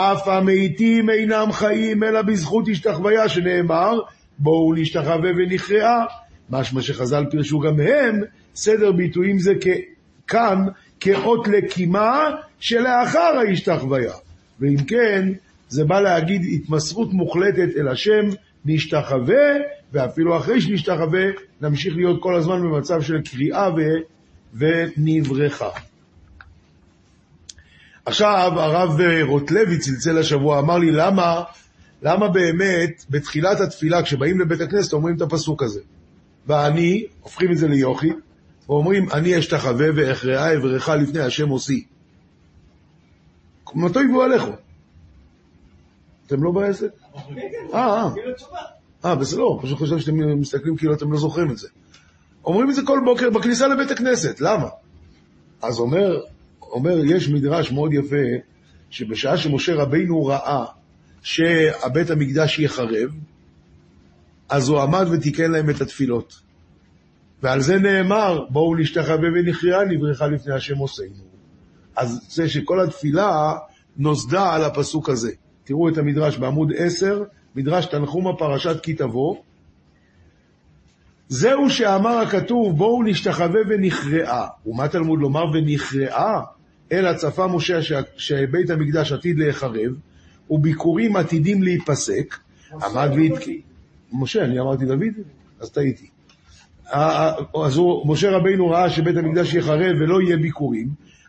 אף 0.00 0.28
המתים 0.28 1.10
אינם 1.10 1.52
חיים 1.52 2.04
אלא 2.04 2.22
בזכות 2.22 2.68
השתחוויה, 2.68 3.28
שנאמר, 3.28 4.00
בואו 4.38 4.74
נשתחווה 4.74 5.30
ונכרעה. 5.36 6.04
משמע 6.50 6.82
שחז"ל 6.82 7.24
פירשו 7.30 7.58
גם 7.58 7.80
הם, 7.80 8.20
סדר 8.54 8.92
ביטויים 8.92 9.38
זה 9.38 9.52
כאן 10.26 10.58
כאות 11.00 11.48
לקימה 11.48 12.30
שלאחר 12.60 13.38
ההשתחוויה. 13.38 14.12
ואם 14.60 14.76
כן, 14.86 15.28
זה 15.68 15.84
בא 15.84 16.00
להגיד 16.00 16.42
התמסרות 16.54 17.12
מוחלטת 17.12 17.68
אל 17.76 17.88
השם, 17.88 18.28
נשתחווה, 18.64 19.46
ואפילו 19.92 20.36
אחרי 20.36 20.60
שנשתחווה, 20.60 21.24
נמשיך 21.60 21.96
להיות 21.96 22.22
כל 22.22 22.36
הזמן 22.36 22.62
במצב 22.62 23.02
של 23.02 23.20
קריאה 23.22 23.70
ו... 23.76 23.80
ונברכה. 24.54 25.87
עכשיו 28.08 28.52
הרב 28.56 29.00
רוטלוי 29.22 29.78
צלצל 29.78 30.18
השבוע, 30.18 30.58
אמר 30.58 30.78
לי 30.78 30.90
למה, 30.90 31.42
למה 32.02 32.28
באמת 32.28 33.04
בתחילת 33.10 33.60
התפילה 33.60 34.02
כשבאים 34.02 34.40
לבית 34.40 34.60
הכנסת 34.60 34.92
אומרים 34.92 35.16
את 35.16 35.22
הפסוק 35.22 35.62
הזה. 35.62 35.80
ואני, 36.46 37.04
הופכים 37.20 37.52
את 37.52 37.58
זה 37.58 37.68
ליוכי, 37.68 38.12
ואומרים 38.68 39.10
אני 39.12 39.38
אשתחווה 39.38 39.86
ואכרעה 39.96 40.56
אברכה 40.56 40.96
לפני 40.96 41.20
השם 41.20 41.48
עושי. 41.48 41.84
מתי 43.74 44.00
יבוא 44.00 44.24
עליכם? 44.24 44.52
אתם 46.26 46.42
לא 46.42 46.50
בעסק? 46.50 46.88
אה, 47.74 48.04
אה. 48.04 48.08
אה, 49.04 49.14
בסדר, 49.14 49.40
לא, 49.40 49.58
פשוט 49.62 49.78
חושב 49.78 49.98
שאתם 49.98 50.40
מסתכלים 50.40 50.76
כאילו 50.76 50.94
אתם 50.94 51.12
לא 51.12 51.18
זוכרים 51.18 51.50
את 51.50 51.58
זה. 51.58 51.68
אומרים 52.44 52.70
את 52.70 52.74
זה 52.74 52.82
כל 52.86 53.00
בוקר 53.04 53.30
בכניסה 53.30 53.68
לבית 53.68 53.90
הכנסת, 53.90 54.40
למה? 54.40 54.68
אז 55.62 55.78
אומר, 55.78 56.20
אומר, 56.70 57.04
יש 57.04 57.28
מדרש 57.28 57.72
מאוד 57.72 57.92
יפה, 57.92 58.26
שבשעה 58.90 59.36
שמשה 59.36 59.74
רבינו 59.74 60.26
ראה 60.26 60.64
שהבית 61.22 62.10
המקדש 62.10 62.58
יחרב, 62.58 63.10
אז 64.48 64.68
הוא 64.68 64.80
עמד 64.80 65.06
ותיקן 65.10 65.50
להם 65.50 65.70
את 65.70 65.80
התפילות. 65.80 66.40
ועל 67.42 67.60
זה 67.60 67.78
נאמר, 67.78 68.44
בואו 68.50 68.76
נשתחווה 68.76 69.28
ונכריעה 69.34 69.84
נברכה 69.84 70.26
לפני 70.26 70.54
השם 70.54 70.78
עושינו. 70.78 71.28
אז 71.96 72.20
זה 72.28 72.48
שכל 72.48 72.80
התפילה 72.80 73.54
נוסדה 73.96 74.54
על 74.54 74.64
הפסוק 74.64 75.08
הזה. 75.08 75.32
תראו 75.64 75.88
את 75.88 75.98
המדרש 75.98 76.36
בעמוד 76.36 76.72
10, 76.76 77.22
מדרש 77.54 77.86
תנחומה 77.86 78.36
פרשת 78.36 78.80
כי 78.82 78.94
תבוא. 78.94 79.36
זהו 81.28 81.70
שאמר 81.70 82.18
הכתוב, 82.18 82.76
בואו 82.76 83.02
נשתחווה 83.02 83.60
ונכרעה. 83.68 84.46
ומה 84.66 84.88
תלמוד 84.88 85.20
לומר 85.20 85.44
ונכרעה? 85.52 86.42
אלא 86.92 87.12
צפה 87.12 87.46
משה 87.46 87.82
ש- 87.82 87.92
שבית 88.16 88.70
המקדש 88.70 89.12
עתיד 89.12 89.38
להיחרב, 89.38 89.92
וביקורים 90.50 91.16
עתידים 91.16 91.62
להיפסק. 91.62 92.36
עמד 92.72 93.10
והתקין. 93.16 93.60
משה, 94.12 94.44
אני 94.44 94.60
אמרתי 94.60 94.84
דוד? 94.84 95.14
אז 95.60 95.70
טעיתי. 95.70 96.06
אז 97.64 97.76
הוא, 97.76 98.12
משה 98.12 98.30
רבינו 98.30 98.70
ראה 98.70 98.90
שבית 98.90 99.16
המקדש 99.16 99.54
יחרב 99.54 99.96
ולא 100.00 100.22
יהיה 100.22 100.36
ביקורים, 100.36 100.88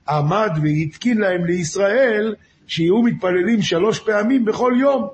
עמד 0.09 0.51
והתקין 0.63 1.17
להם 1.17 1.45
לישראל 1.45 2.35
שיהיו 2.67 3.01
מתפללים 3.01 3.61
שלוש 3.61 3.99
פעמים 3.99 4.45
בכל 4.45 4.73
יום, 4.79 5.07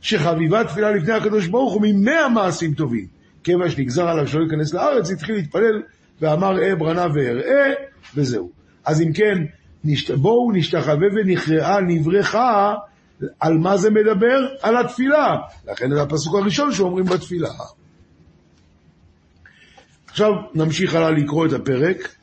שחביבה 0.00 0.64
תפילה 0.64 0.90
לפני 0.90 1.12
הקדוש 1.12 1.46
ברוך 1.46 1.72
הוא 1.72 1.82
ממאה 1.84 2.28
מעשים 2.28 2.74
טובים. 2.74 3.06
כיוון 3.44 3.70
שנגזר 3.70 4.08
עליו 4.08 4.28
שלא 4.28 4.42
ייכנס 4.42 4.74
לארץ, 4.74 5.10
התחיל 5.10 5.34
להתפלל 5.34 5.82
ואמר 6.20 6.62
אה 6.62 6.76
ברנה 6.76 7.06
ואראה, 7.14 7.72
וזהו. 8.14 8.59
אז 8.90 9.02
אם 9.02 9.12
כן, 9.12 9.44
נשת... 9.84 10.10
בואו 10.10 10.52
נשתחווה 10.52 11.08
ונכרעה 11.16 11.80
נברכה, 11.80 12.74
על 13.40 13.58
מה 13.58 13.76
זה 13.76 13.90
מדבר? 13.90 14.48
על 14.62 14.76
התפילה. 14.76 15.36
לכן 15.68 15.94
זה 15.94 16.02
הפסוק 16.02 16.34
הראשון 16.34 16.72
שאומרים 16.72 17.04
בתפילה. 17.04 17.50
עכשיו 20.06 20.30
נמשיך 20.54 20.94
הלאה 20.94 21.10
לקרוא 21.10 21.46
את 21.46 21.52
הפרק. 21.52 22.14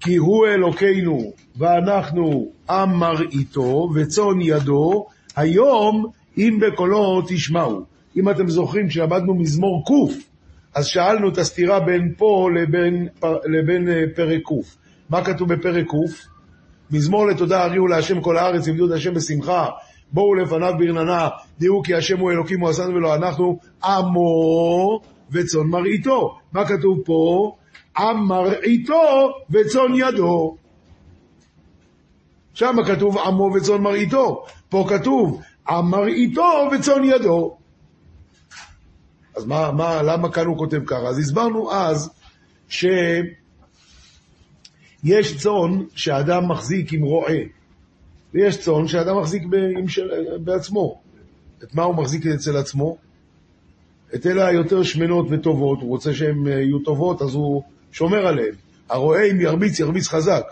כי 0.00 0.16
הוא 0.16 0.46
אלוקינו 0.46 1.32
ואנחנו 1.56 2.52
עם 2.70 2.98
מרעיתו 2.98 3.88
וצאן 3.94 4.40
ידו, 4.40 5.06
היום 5.36 6.06
אם 6.38 6.58
בקולו 6.60 7.22
תשמעו. 7.28 7.84
אם 8.16 8.30
אתם 8.30 8.48
זוכרים 8.48 8.88
כשלמדנו 8.88 9.34
מזמור 9.34 9.84
ק', 9.88 10.12
אז 10.74 10.86
שאלנו 10.86 11.28
את 11.28 11.38
הסתירה 11.38 11.80
בין 11.80 12.12
פה 12.16 12.48
לבין, 12.54 13.08
לבין 13.44 13.88
אה, 13.88 14.02
פרק 14.16 14.42
ק'. 14.42 14.85
מה 15.10 15.24
כתוב 15.24 15.54
בפרק 15.54 15.86
ק'? 15.86 15.94
מזמור 16.90 17.26
לתודה 17.26 17.64
הריעו 17.64 17.86
להשם 17.86 18.20
כל 18.20 18.38
הארץ, 18.38 18.68
עבדו 18.68 18.86
את 18.86 18.92
השם 18.92 19.14
בשמחה, 19.14 19.66
בואו 20.12 20.34
לפניו 20.34 20.72
ברננה, 20.78 21.28
דעו 21.60 21.82
כי 21.82 21.94
השם 21.94 22.18
הוא 22.18 22.30
אלוקים 22.30 22.60
הוא 22.60 22.68
עשנו 22.68 22.94
ולא 22.94 23.14
אנחנו, 23.14 23.58
עמו 23.84 25.00
וצאן 25.30 25.66
מרעיתו. 25.66 26.38
מה 26.52 26.68
כתוב 26.68 26.98
פה? 27.04 27.52
עם 27.98 28.28
מרעיתו 28.28 29.28
וצאן 29.50 29.94
ידו. 29.94 30.56
שם 32.54 32.76
כתוב 32.86 33.18
עמו 33.18 33.50
וצאן 33.54 33.80
מרעיתו, 33.82 34.44
פה 34.68 34.86
כתוב 34.88 35.42
עם 35.68 35.90
מרעיתו 35.90 36.68
וצאן 36.72 37.04
ידו. 37.04 37.56
אז 39.36 39.44
מה, 39.44 39.72
מה, 39.72 40.02
למה 40.02 40.32
כאן 40.32 40.46
הוא 40.46 40.58
כותב 40.58 40.80
ככה? 40.86 41.08
אז 41.08 41.18
הסברנו 41.18 41.72
אז 41.72 42.10
שיש 45.06 45.36
צאן 45.36 45.82
שאדם 45.94 46.48
מחזיק 46.48 46.92
עם 46.92 47.02
רועה, 47.02 47.38
ויש 48.34 48.60
צאן 48.60 48.88
שאדם 48.88 49.18
מחזיק 49.20 49.42
ב, 49.50 49.56
בעצמו. 50.44 51.00
את 51.64 51.74
מה 51.74 51.82
הוא 51.82 51.94
מחזיק 51.94 52.26
אצל 52.26 52.56
עצמו? 52.56 52.96
את 54.14 54.26
אלה 54.26 54.46
היותר 54.46 54.82
שמנות 54.82 55.26
וטובות, 55.30 55.80
הוא 55.80 55.88
רוצה 55.88 56.14
שהן 56.14 56.46
יהיו 56.46 56.78
טובות, 56.78 57.22
אז 57.22 57.34
הוא 57.34 57.62
שומר 57.92 58.26
עליהן. 58.26 58.54
הרועה 58.88 59.24
אם 59.30 59.40
ירביץ, 59.40 59.80
ירביץ 59.80 60.08
חזק. 60.08 60.44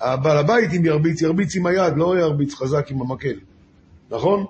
הבעל 0.00 0.38
הבית 0.38 0.70
אם 0.76 0.84
ירביץ, 0.84 1.22
ירביץ 1.22 1.56
עם 1.56 1.66
היד, 1.66 1.96
לא 1.96 2.18
ירביץ 2.18 2.54
חזק 2.54 2.90
עם 2.90 3.02
המקל. 3.02 3.38
נכון? 4.10 4.44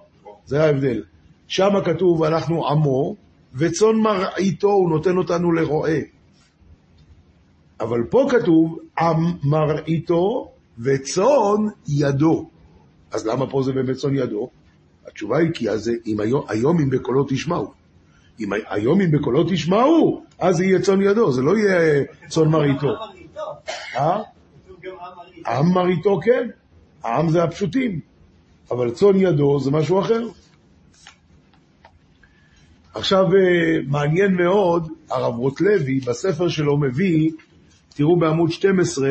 זה 0.46 0.64
ההבדל. 0.64 1.02
שם 1.48 1.70
כתוב, 1.84 2.22
אנחנו 2.22 2.68
עמו, 2.68 3.16
וצאן 3.54 3.96
מרעיתו, 3.96 4.70
הוא 4.70 4.90
נותן 4.90 5.16
אותנו 5.16 5.52
לרועה. 5.52 5.98
אבל 7.80 8.04
פה 8.10 8.26
כתוב, 8.30 8.78
עם 8.98 9.16
מרעיתו 9.44 10.50
וצאן 10.78 11.66
ידו. 11.88 12.48
אז 13.12 13.26
למה 13.26 13.50
פה 13.50 13.62
זה 13.62 13.72
באמת 13.72 13.96
צאן 13.96 14.16
ידו? 14.16 14.50
התשובה 15.06 15.38
היא 15.38 15.50
כי 15.54 15.70
אז, 15.70 15.90
אם 16.06 16.20
היום, 16.20 16.44
היום 16.48 16.80
אם 16.80 16.90
בקולו 16.90 17.24
תשמעו. 17.28 17.72
אם 18.40 18.48
היום 18.68 19.00
אם 19.00 19.10
בקולו 19.10 19.44
תשמעו, 19.44 20.24
אז 20.38 20.56
זה 20.56 20.64
יהיה 20.64 20.80
צאן 20.80 21.02
ידו, 21.02 21.32
זה 21.32 21.42
לא 21.42 21.56
יהיה 21.56 22.04
צאן 22.28 22.48
מרעיתו. 22.48 22.88
עם 25.46 25.72
מרעיתו. 25.72 26.14
אה? 26.16 26.24
כן, 26.24 26.48
העם 27.02 27.28
זה 27.28 27.42
הפשוטים, 27.42 28.00
אבל 28.70 28.90
צאן 28.90 29.16
ידו 29.16 29.60
זה 29.60 29.70
משהו 29.70 30.00
אחר. 30.00 30.28
עכשיו, 32.94 33.24
אה, 33.24 33.80
מעניין 33.86 34.34
מאוד, 34.34 34.88
הרב 35.10 35.34
רוטלוי 35.34 36.00
בספר 36.00 36.48
שלו 36.48 36.76
מביא, 36.76 37.30
תראו 37.98 38.16
בעמוד 38.16 38.50
12, 38.50 39.10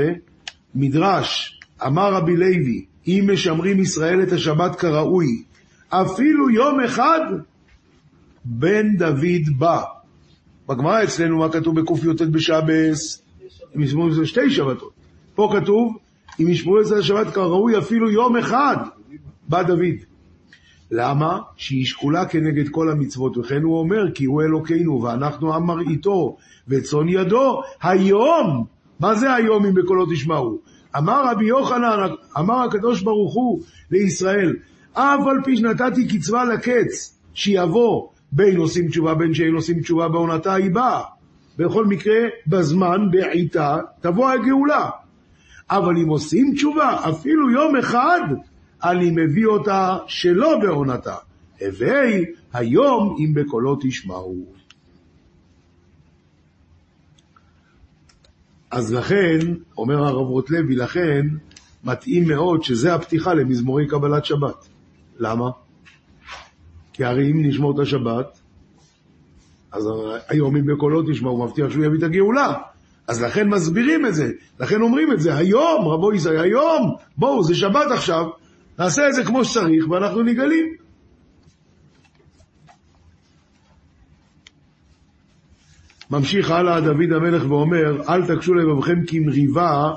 מדרש, 0.76 1.60
אמר 1.86 2.14
רבי 2.14 2.38
לוי, 2.38 2.86
אם 3.08 3.30
משמרים 3.34 3.80
ישראל 3.80 4.24
את 4.24 4.32
השבת 4.32 4.76
כראוי, 4.76 5.44
אפילו 5.90 6.50
יום 6.50 6.80
אחד, 6.80 7.20
בן 8.46 8.98
דוד 8.98 9.58
בא. 9.58 9.84
בגמרא 10.70 11.04
אצלנו, 11.04 11.38
מה 11.38 11.50
כתוב 11.52 11.80
בקי"ט 11.80 12.22
בשבס? 12.22 13.24
אם 13.76 13.82
ישמעו 13.82 14.08
את 14.08 14.28
שתי 14.28 14.50
שבתות. 14.50 14.94
פה 15.36 15.54
כתוב, 15.60 15.98
אם 16.40 16.50
ישמעו 16.50 16.82
את 16.82 16.92
השבת 16.92 17.34
כראוי, 17.34 17.78
אפילו 17.78 18.12
יום 18.12 18.38
אחד, 18.38 18.78
בא 19.50 19.64
דוד. 19.64 19.98
למה? 20.92 21.40
שהיא 21.56 21.86
שקולה 21.86 22.26
כנגד 22.26 22.70
כל 22.70 22.92
המצוות, 22.92 23.38
וכן 23.38 23.62
הוא 23.62 23.80
אומר, 23.80 24.12
כי 24.12 24.26
הוא 24.26 24.42
אלוקינו, 24.42 25.02
ואנחנו 25.02 25.56
עם 25.56 25.64
מרעיתו, 25.64 26.38
וצאן 26.68 27.10
ידו, 27.10 27.62
היום, 27.82 28.77
מה 29.00 29.16
זה 29.16 29.34
היום 29.34 29.66
אם 29.66 29.74
בקולו 29.74 30.06
תשמעו? 30.06 30.60
אמר 30.98 31.32
רבי 31.32 31.46
יוחנן, 31.46 32.00
אמר 32.40 32.64
הקדוש 32.64 33.02
ברוך 33.02 33.34
הוא 33.34 33.62
לישראל, 33.92 34.56
אף 34.94 35.20
על 35.28 35.38
פי 35.44 35.58
שנתתי 35.58 36.08
קצבה 36.08 36.46
לקץ, 36.46 37.20
שיבוא 37.34 38.08
בין 38.32 38.58
עושים 38.58 38.88
תשובה, 38.88 39.16
בין 39.16 39.34
שאין 39.34 39.54
עושים 39.54 39.80
תשובה 39.80 40.08
בעונתה 40.08 40.54
היא 40.54 40.72
באה. 40.72 41.02
בכל 41.58 41.86
מקרה, 41.86 42.18
בזמן, 42.48 43.12
בעיתה, 43.12 43.78
תבוא 44.02 44.30
הגאולה. 44.30 44.90
אבל 45.70 45.98
אם 45.98 46.10
עושים 46.10 46.54
תשובה, 46.56 47.10
אפילו 47.10 47.52
יום 47.52 47.76
אחד, 47.76 48.22
אני 48.84 49.12
מביא 49.12 49.46
אותה 49.46 49.98
שלא 50.08 50.60
בעונתה. 50.62 51.16
הווי 51.62 52.26
היום 52.54 53.16
אם 53.20 53.34
בקולו 53.34 53.78
תשמעו. 53.82 54.57
אז 58.72 58.94
לכן, 58.94 59.40
אומר 59.78 59.96
הרב 59.96 60.28
רוטלוי, 60.28 60.76
לכן 60.76 61.28
מתאים 61.84 62.28
מאוד 62.28 62.64
שזה 62.64 62.94
הפתיחה 62.94 63.34
למזמורי 63.34 63.88
קבלת 63.88 64.26
שבת. 64.26 64.68
למה? 65.20 65.50
כי 66.94 67.04
הרי 67.04 67.32
אם 67.32 67.46
נשמור 67.46 67.76
את 67.76 67.80
השבת, 67.80 68.40
אז 69.72 69.90
היום 70.30 70.56
אם 70.56 70.66
בקולו 70.66 71.04
תשמע, 71.12 71.30
הוא 71.30 71.46
מבטיח 71.46 71.70
שהוא 71.70 71.86
יביא 71.86 71.98
את 71.98 72.04
הגאולה. 72.04 72.54
אז 73.08 73.22
לכן 73.22 73.50
מסבירים 73.50 74.06
את 74.06 74.16
זה, 74.16 74.32
לכן 74.60 74.82
אומרים 74.82 75.12
את 75.12 75.20
זה, 75.20 75.36
היום, 75.36 75.88
רבו 75.88 76.14
ישראל, 76.14 76.40
היום, 76.40 76.96
בואו, 77.18 77.44
זה 77.44 77.56
שבת 77.56 77.92
עכשיו, 77.94 78.26
נעשה 78.80 79.08
את 79.08 79.14
זה 79.14 79.24
כמו 79.24 79.46
שצריך 79.46 79.90
ואנחנו 79.90 80.24
נגלים. 80.24 80.87
ממשיך 86.12 86.52
הלאה 86.52 86.82
דוד 86.82 87.12
המלך 87.16 87.44
ואומר, 87.50 88.10
אל 88.10 88.36
תקשו 88.36 88.54
לבבכם 88.54 89.06
כמריבה 89.08 89.92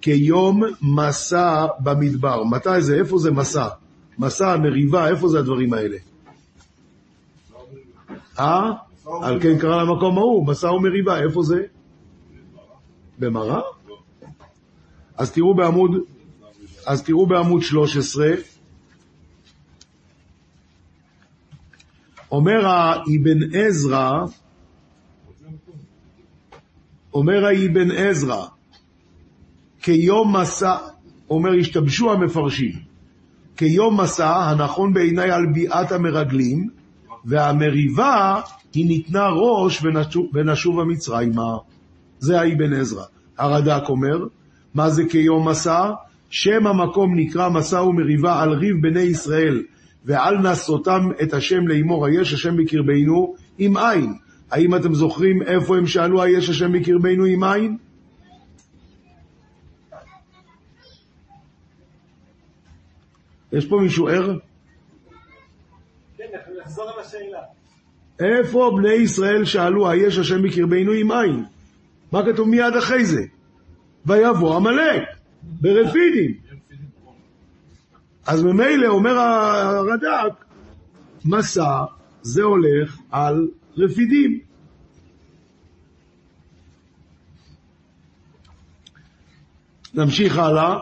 כיום 0.00 0.62
מסע 0.82 1.66
במדבר. 1.80 2.44
מתי 2.44 2.82
זה? 2.82 2.96
איפה 2.96 3.18
זה 3.18 3.30
מסע? 3.30 3.68
מסע, 4.18 4.56
מריבה, 4.56 5.08
איפה 5.08 5.28
זה 5.28 5.38
הדברים 5.38 5.72
האלה? 5.72 5.96
אה? 8.38 8.70
על 9.22 9.40
כן 9.40 9.58
קרא 9.58 9.82
למקום 9.82 10.18
ההוא, 10.18 10.46
מסע 10.46 10.72
ומריבה, 10.72 11.22
איפה 11.22 11.42
זה? 11.42 11.62
במראה? 13.18 13.60
אז 15.16 15.32
תראו 15.32 15.54
בעמוד, 15.54 15.90
אז 16.86 17.02
תראו 17.02 17.26
בעמוד 17.26 17.62
13, 17.62 18.26
אומר 22.30 22.66
האבן 22.66 23.54
עזרא, 23.54 24.24
אומר 27.14 27.46
האבן 27.46 27.90
עזרא, 27.90 28.46
כיום 29.82 30.36
מסע, 30.36 30.76
אומר 31.30 31.50
השתבשו 31.60 32.12
המפרשים, 32.12 32.72
כיום 33.56 34.00
מסע 34.00 34.34
הנכון 34.34 34.92
בעיניי 34.92 35.30
על 35.30 35.46
ביאת 35.54 35.92
המרגלים, 35.92 36.68
והמריבה 37.24 38.40
היא 38.74 38.86
ניתנה 38.86 39.28
ראש 39.28 39.84
ונשוב, 39.84 40.26
ונשובה 40.34 40.84
מצרימה. 40.84 41.56
זה 42.18 42.40
האבן 42.40 42.72
עזרא. 42.72 43.04
הרד"ק 43.38 43.88
אומר, 43.88 44.26
מה 44.74 44.90
זה 44.90 45.02
כיום 45.10 45.48
מסע? 45.48 45.90
שם 46.30 46.66
המקום 46.66 47.18
נקרא 47.18 47.48
מסע 47.48 47.82
ומריבה 47.82 48.42
על 48.42 48.52
ריב 48.52 48.76
בני 48.82 49.00
ישראל, 49.00 49.62
ועל 50.04 50.38
נסותם 50.38 51.08
את 51.22 51.34
השם 51.34 51.68
לאמור 51.68 52.06
היש 52.06 52.34
השם 52.34 52.56
בקרבנו 52.56 53.34
עם 53.58 53.76
עין. 53.76 54.14
האם 54.50 54.74
אתם 54.74 54.94
זוכרים 54.94 55.42
איפה 55.42 55.76
הם 55.76 55.86
שאלו 55.86 56.22
היש 56.22 56.48
השם 56.48 56.72
בקרבנו 56.72 57.24
עם 57.24 57.44
עין? 57.44 57.76
יש 63.52 63.66
פה 63.66 63.78
מישהו 63.82 64.08
ער? 64.08 64.38
כן, 66.16 66.24
נחזור 66.60 66.90
על 66.90 67.00
השאלה. 67.00 67.40
איפה 68.20 68.70
בני 68.76 68.92
ישראל 68.92 69.44
שאלו 69.44 69.90
היש 69.90 70.18
השם 70.18 70.42
בקרבנו 70.42 70.92
עם 70.92 71.12
עין? 71.12 71.44
מה 72.12 72.22
כתוב 72.26 72.48
מיד 72.48 72.76
אחרי 72.78 73.04
זה? 73.04 73.22
ויבוא 74.06 74.56
עמלק, 74.56 75.02
ברפידים. 75.42 76.34
אז 78.26 78.42
ממילא 78.42 78.88
אומר 78.88 79.18
הרד"ק, 79.18 80.44
מסע 81.24 81.84
זה 82.22 82.42
הולך 82.42 82.98
על 83.10 83.48
רפידים. 83.76 84.40
נמשיך 89.94 90.38
הלאה. 90.38 90.78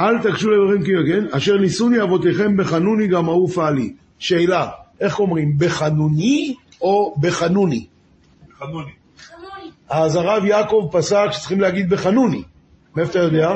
אל 0.00 0.18
תקשו 0.18 0.50
לדברים 0.50 0.84
כאילו, 0.84 1.02
כן? 1.06 1.36
אשר 1.36 1.56
ניסוני 1.56 2.02
אבותיכם 2.02 2.56
בחנוני 2.56 3.08
גם 3.08 3.28
אהופה 3.28 3.70
לי. 3.70 3.94
שאלה, 4.18 4.70
איך 5.00 5.20
אומרים, 5.20 5.58
בחנוני 5.58 6.54
או 6.80 7.14
בחנוני? 7.20 7.86
חנוני. 8.58 8.90
אז 9.88 10.16
הרב 10.16 10.44
יעקב 10.44 10.88
פסק 10.92 11.26
שצריכים 11.30 11.60
להגיד 11.60 11.90
בחנוני. 11.90 12.42
מאיפה 12.96 13.10
אתה 13.10 13.18
יודע? 13.18 13.48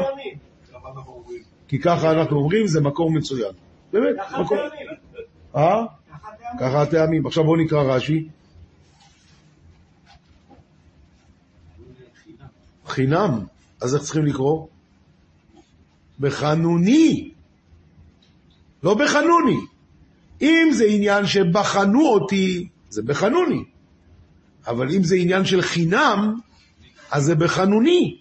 כי 1.68 1.78
ככה 1.78 2.10
אנחנו 2.10 2.36
אומרים, 2.36 2.66
זה 2.66 2.80
מקור 2.80 3.10
מצוין. 3.10 3.52
באמת, 3.92 4.16
מקור... 4.40 4.58
אה? 5.56 5.84
ככה 6.52 6.60
טעמים. 6.60 6.72
ככה 6.72 6.82
הטעמים. 6.82 7.26
עכשיו 7.26 7.44
בואו 7.44 7.56
נקרא 7.56 7.82
רש"י. 7.82 8.28
חינם. 12.86 13.44
אז 13.80 13.94
איך 13.94 14.02
צריכים 14.02 14.24
לקרוא? 14.24 14.66
בחנוני. 16.20 17.30
לא 18.82 18.94
בחנוני. 18.94 19.60
אם 20.42 20.68
זה 20.72 20.84
עניין 20.88 21.26
שבחנו 21.26 22.06
אותי, 22.06 22.68
זה 22.88 23.02
בחנוני. 23.02 23.64
אבל 24.66 24.90
אם 24.90 25.02
זה 25.02 25.16
עניין 25.16 25.44
של 25.44 25.62
חינם, 25.62 26.34
אז 27.10 27.24
זה 27.24 27.34
בחנוני. 27.34 28.18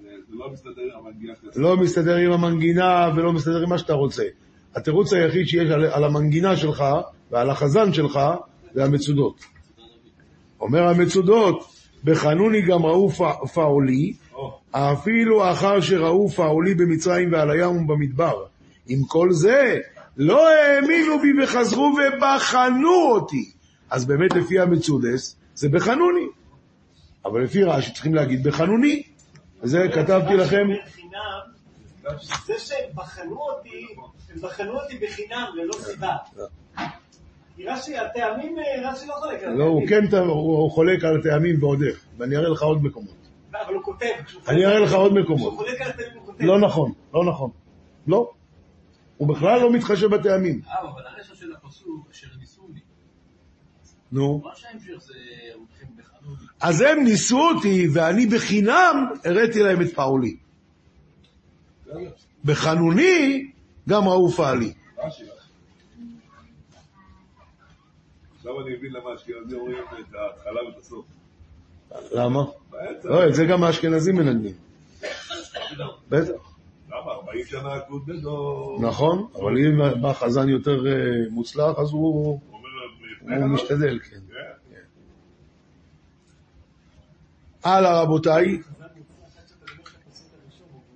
זה 0.00 0.36
לא 0.36 0.52
מסתדר 0.52 0.82
עם 0.82 1.06
המנגינה 1.06 1.34
לא 1.56 1.76
מסתדר 1.76 2.16
עם 2.16 2.32
המנגינה 2.32 3.10
ולא 3.16 3.32
מסתדר 3.32 3.62
עם 3.62 3.68
מה 3.68 3.78
שאתה 3.78 3.92
רוצה. 3.92 4.24
התירוץ 4.74 5.12
היחיד 5.12 5.46
שיש 5.46 5.70
על, 5.70 5.84
על 5.84 6.04
המנגינה 6.04 6.56
שלך 6.56 6.84
ועל 7.30 7.50
החזן 7.50 7.92
שלך 7.92 8.20
זה 8.74 8.84
המצודות. 8.84 9.44
אומר 10.60 10.88
המצודות, 10.88 11.72
בחנוני 12.04 12.62
גם 12.62 12.86
ראו 12.86 13.10
פ- 13.10 13.46
פאולי, 13.54 14.12
או, 14.34 14.58
אפילו 14.70 15.50
אחר 15.50 15.80
שראו 15.80 16.28
פאולי 16.28 16.74
במצרים 16.74 17.32
ועל 17.32 17.50
הים 17.50 17.76
ובמדבר. 17.76 18.44
עם 18.88 19.04
כל 19.04 19.32
זה, 19.32 19.78
לא 20.16 20.48
האמינו 20.48 21.18
בי 21.22 21.44
וחזרו 21.44 21.92
ובחנו 22.16 22.94
אותי. 23.12 23.50
אז 23.90 24.04
באמת 24.04 24.32
לפי 24.34 24.58
המצודס, 24.60 25.36
זה 25.54 25.68
בחנוני. 25.68 26.26
אבל 27.24 27.42
לפי 27.42 27.64
רש"י 27.64 27.92
צריכים 27.92 28.14
להגיד 28.14 28.44
בחנוני. 28.44 29.02
זה 29.62 29.86
כתבתי 29.94 30.34
לכם, 30.34 30.66
זה 32.46 32.58
שהם 32.58 32.90
בחנו 32.94 33.36
אותי, 33.36 33.86
הם 34.34 34.40
בחנו 34.40 34.80
אותי 34.80 34.98
בחינם, 34.98 35.46
ללא 35.54 35.72
סיבה. 35.72 36.16
כי 37.56 37.66
רש"י, 37.66 37.98
הטעמים, 37.98 38.58
אה, 38.58 38.90
רש"י 38.90 39.06
לא 39.06 39.14
חולק 39.14 39.42
על 39.42 39.52
לא, 39.52 39.64
הוא 39.64 39.82
הטעמים. 39.84 40.10
כן 40.10 40.16
הוא 40.16 40.58
הוא 40.58 40.70
חולק 40.70 41.04
על 41.04 41.20
הטעמים 41.20 41.62
ועוד 41.62 41.82
איך, 41.82 42.04
ואני 42.18 42.36
אראה 42.36 42.48
לך 42.48 42.62
עוד 42.62 42.84
מקומות. 42.84 43.14
אבל 43.50 43.74
הוא 43.74 43.82
כותב. 43.82 44.06
כשהוא 44.26 44.42
אני 44.48 44.66
אראה 44.66 44.80
לך 44.80 44.92
עוד 44.92 45.12
כשהוא 45.12 45.24
מקומות. 45.24 45.54
חולק 45.56 45.80
על 45.80 45.90
הטעמים 45.90 46.18
הוא 46.18 46.26
כותב. 46.26 46.44
לא 46.44 46.60
נכון, 46.60 46.92
לא 47.14 47.24
נכון. 47.24 47.50
לא. 48.06 48.30
הוא 49.16 49.28
בכלל 49.28 49.60
לא 49.60 49.72
מתחשב 49.72 50.06
בטעמים. 50.06 50.60
אה, 50.66 50.80
אבל 50.80 51.02
הרשע 51.06 51.34
של 51.34 51.52
הפסוק, 51.52 52.08
אשר 52.12 52.28
ניסוני. 52.40 52.80
נו. 54.12 54.40
מה 54.44 54.50
שההמשך 54.54 54.98
זה, 54.98 55.14
בחנוני. 55.96 56.36
אז 56.60 56.80
הם 56.80 57.04
ניסו 57.04 57.40
אותי, 57.40 57.88
ואני 57.94 58.26
בחינם 58.26 59.06
הראיתי 59.24 59.62
להם 59.62 59.82
את 59.82 59.94
פאולי. 59.94 60.36
בחנוני 62.44 63.50
גם. 63.88 64.72
רש"י, 64.98 65.24
רש"י. 65.24 65.24
עכשיו 68.36 68.60
אני 68.60 68.76
מבין 68.76 68.92
למה 68.92 69.14
אשכנזים 69.14 69.58
אומרים 69.58 69.78
את 69.78 70.14
ההתחלה 70.14 70.64
ואת 70.66 70.76
הסוף. 70.78 71.04
למה? 72.12 72.44
לא, 73.04 73.28
את 73.28 73.34
זה 73.34 73.44
גם 73.44 73.64
האשכנזים 73.64 74.16
מנגנים. 74.16 74.54
בטח. 76.08 76.32
למה? 76.88 77.12
40 77.12 77.44
שנה 77.46 77.74
עקוד 77.74 78.06
בדור. 78.06 78.78
נכון, 78.82 79.26
אבל 79.34 79.58
אם 79.58 80.00
בא 80.02 80.12
חזן 80.12 80.48
יותר 80.48 80.86
אה, 80.86 80.92
מוצלח, 81.30 81.78
אז 81.78 81.90
הוא 81.92 82.40
הוא 83.22 83.28
כן, 83.28 83.44
משתדל, 83.44 83.98
כן. 83.98 84.20
כן. 84.30 84.80
הלאה 87.64 88.02
רבותיי, 88.02 88.58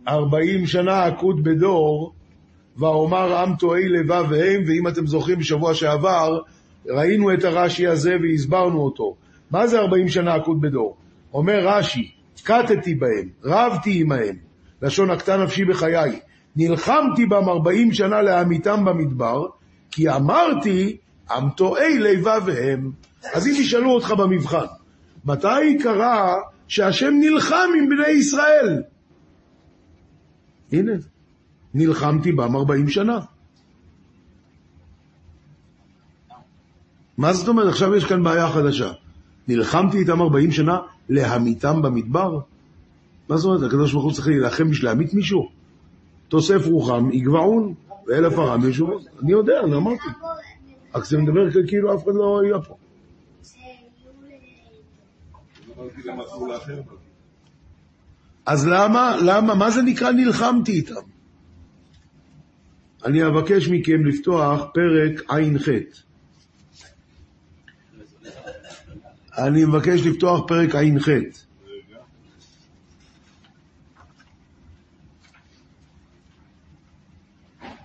ארבעים 0.08 0.66
שנה 0.66 1.04
עקוד 1.04 1.44
בדור, 1.44 2.12
ואומר 2.76 3.36
עם 3.36 3.56
טועי 3.56 3.88
לבב 3.88 4.24
והם, 4.30 4.62
ואם 4.66 4.88
אתם 4.88 5.06
זוכרים 5.06 5.38
בשבוע 5.38 5.74
שעבר, 5.74 6.38
ראינו 6.88 7.34
את 7.34 7.44
הרש"י 7.44 7.86
הזה 7.86 8.16
והסברנו 8.22 8.80
אותו. 8.80 9.16
מה 9.50 9.66
זה 9.66 9.78
ארבעים 9.78 10.08
שנה 10.08 10.34
עקוד 10.34 10.60
בדור? 10.60 10.96
אומר 11.34 11.68
רש"י, 11.68 12.10
קטתי 12.42 12.94
בהם, 12.94 13.28
רבתי 13.44 14.00
עמהם, 14.00 14.36
לשון 14.82 15.10
הקטן 15.10 15.42
נפשי 15.42 15.64
בחיי, 15.64 16.20
נלחמתי 16.56 17.26
בם 17.26 17.48
ארבעים 17.48 17.92
שנה 17.92 18.22
להמיתם 18.22 18.84
במדבר, 18.84 19.46
כי 19.90 20.08
אמרתי, 20.08 20.96
עם 21.30 21.50
טועי 21.50 21.98
לבב 21.98 22.40
והם. 22.46 22.90
אז 23.34 23.46
אם 23.46 23.52
ישאלו 23.52 23.90
אותך 23.90 24.10
במבחן, 24.10 24.66
מתי 25.24 25.78
קרה 25.82 26.34
שהשם 26.68 27.14
נלחם 27.20 27.68
עם 27.78 27.88
בני 27.88 28.08
ישראל? 28.08 28.82
הנה, 30.72 30.92
נלחמתי 31.74 32.32
בם 32.32 32.56
40 32.56 32.88
שנה. 32.88 33.18
מה 37.18 37.32
זאת 37.32 37.48
אומרת? 37.48 37.68
עכשיו 37.68 37.94
יש 37.94 38.04
כאן 38.04 38.22
בעיה 38.22 38.48
חדשה. 38.48 38.92
נלחמתי 39.48 39.98
איתם 39.98 40.20
40 40.20 40.52
שנה 40.52 40.78
להמיתם 41.08 41.82
במדבר? 41.82 42.38
מה 43.28 43.36
זאת 43.36 43.46
אומרת? 43.46 43.70
הקדוש 43.70 43.92
ברוך 43.92 44.04
הוא 44.04 44.12
צריך 44.12 44.28
להילחם 44.28 44.70
בשביל 44.70 44.90
להמית 44.90 45.14
מישהו? 45.14 45.48
תוסף 46.28 46.66
רוחם 46.66 47.12
יגבעון, 47.12 47.74
ואלף 48.06 48.38
ארם 48.38 48.68
ישובו. 48.68 48.98
אני 49.22 49.32
יודע, 49.32 49.60
אני 49.64 49.76
אמרתי. 49.76 50.08
רק 50.94 51.04
זה 51.04 51.18
מדבר 51.18 51.66
כאילו 51.68 51.94
אף 51.94 52.04
אחד 52.04 52.14
לא 52.14 52.40
היה 52.44 52.60
פה. 52.60 52.76
אמרתי 55.78 56.02
להם 56.04 56.20
אסור 56.20 56.48
לאחר. 56.48 56.80
אז 58.46 58.66
למה, 58.66 59.16
למה, 59.22 59.54
מה 59.54 59.70
זה 59.70 59.82
נקרא 59.82 60.10
נלחמתי 60.12 60.72
איתם? 60.72 60.94
אני 63.04 63.26
אבקש 63.26 63.68
מכם 63.68 64.06
לפתוח 64.06 64.66
פרק 64.74 65.30
ע"ח. 65.30 65.68
אני 69.38 69.64
מבקש 69.64 70.06
לפתוח 70.06 70.48
פרק 70.48 70.74
ע"ח. 70.74 71.08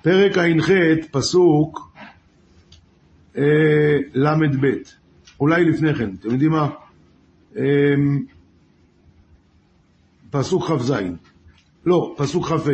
פרק 0.01 0.37
ע"ח, 0.37 0.69
פסוק 1.11 1.91
אה, 3.37 3.43
ל"ב. 4.13 4.65
אולי 5.39 5.65
לפני 5.65 5.95
כן, 5.95 6.09
אתם 6.19 6.29
יודעים 6.29 6.51
מה? 6.51 6.69
אה, 7.57 7.63
פסוק 10.31 10.63
כ"ז. 10.63 10.93
לא, 11.85 12.13
פסוק 12.17 12.45
כ"ה. 12.45 12.71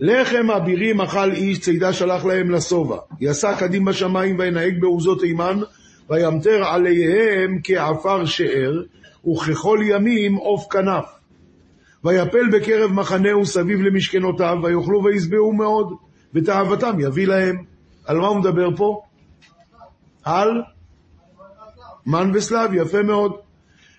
לחם 0.00 0.50
אבירים 0.50 1.00
אכל 1.00 1.32
איש, 1.32 1.60
צידה 1.60 1.92
שלח 1.92 2.24
להם 2.24 2.50
לשובע. 2.50 2.96
יסע 3.20 3.56
קדים 3.56 3.84
בשמיים 3.84 4.38
וינהג 4.38 4.80
בעוזות 4.80 5.20
תימן, 5.20 5.60
וימטר 6.10 6.64
עליהם 6.64 7.58
כעפר 7.64 8.24
שאר, 8.24 8.82
וככל 9.32 9.78
ימים 9.82 10.34
עוף 10.34 10.66
כנף. 10.70 11.04
ויפל 12.04 12.50
בקרב 12.52 12.92
מחנהו 12.92 13.46
סביב 13.46 13.80
למשכנותיו, 13.80 14.56
ויאכלו 14.62 15.04
וישבעו 15.04 15.52
מאוד, 15.52 15.94
ותאוותם 16.34 17.00
יביא 17.00 17.26
להם. 17.26 17.64
על 18.04 18.18
מה 18.18 18.26
הוא 18.26 18.38
מדבר 18.38 18.76
פה? 18.76 19.02
על 20.24 20.62
מן 22.06 22.30
וסלב, 22.34 22.74
יפה 22.74 23.02
מאוד. 23.02 23.32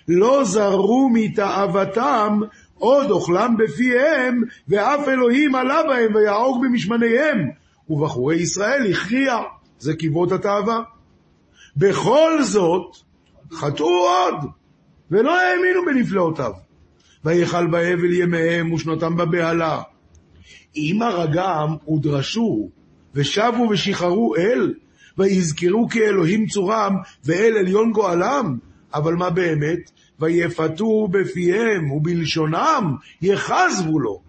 לא 0.08 0.44
זרו 0.44 1.10
מתאוותם 1.14 2.40
עוד 2.78 3.12
אוכלם 3.12 3.56
בפיהם, 3.58 4.42
ואף 4.68 5.08
אלוהים 5.08 5.56
עלה 5.56 5.84
בהם 5.84 6.16
ויהרוג 6.16 6.66
במשמניהם. 6.66 7.50
ובחורי 7.90 8.36
ישראל 8.36 8.92
הכריע, 8.92 9.38
זה 9.80 9.96
קיבות 9.96 10.32
התאווה. 10.32 10.82
בכל 11.78 12.44
זאת, 12.44 12.96
חטאו 13.52 13.88
עוד, 13.88 14.50
ולא 15.12 15.40
האמינו 15.40 15.86
בנפלאותיו. 15.86 16.52
ויכל 17.26 17.68
בהבל 17.68 18.14
ימיהם 18.14 18.74
ושנותם 18.74 19.18
בבהלה. 19.18 19.82
אם 20.76 21.02
הרגם 21.02 21.76
ודרשו, 21.88 22.70
ושבו 23.16 23.68
ושחררו 23.70 24.36
אל, 24.36 24.74
ויזכרו 25.18 25.90
כי 25.90 26.04
אלוהים 26.04 26.48
צורם, 26.48 26.96
ואל 27.26 27.58
עליון 27.58 27.92
גואלם, 27.92 28.58
אבל 28.94 29.14
מה 29.14 29.30
באמת? 29.30 29.92
ויפתו 30.20 31.08
בפיהם 31.08 31.92
ובלשונם 31.92 32.96
יחזבו 33.22 34.00
לו. 34.00 34.22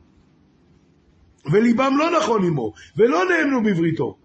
וליבם 1.53 1.95
לא 1.99 2.19
נכון 2.19 2.45
עמו, 2.45 2.73
ולא 2.97 3.23
נאמנו 3.25 3.63
בבריתו. 3.63 4.17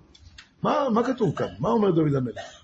מה, 0.63 0.89
מה 0.93 1.04
כתוב 1.04 1.36
כאן? 1.36 1.47
מה 1.60 1.69
אומר 1.69 1.91
דוד 1.91 2.15
המלך? 2.15 2.63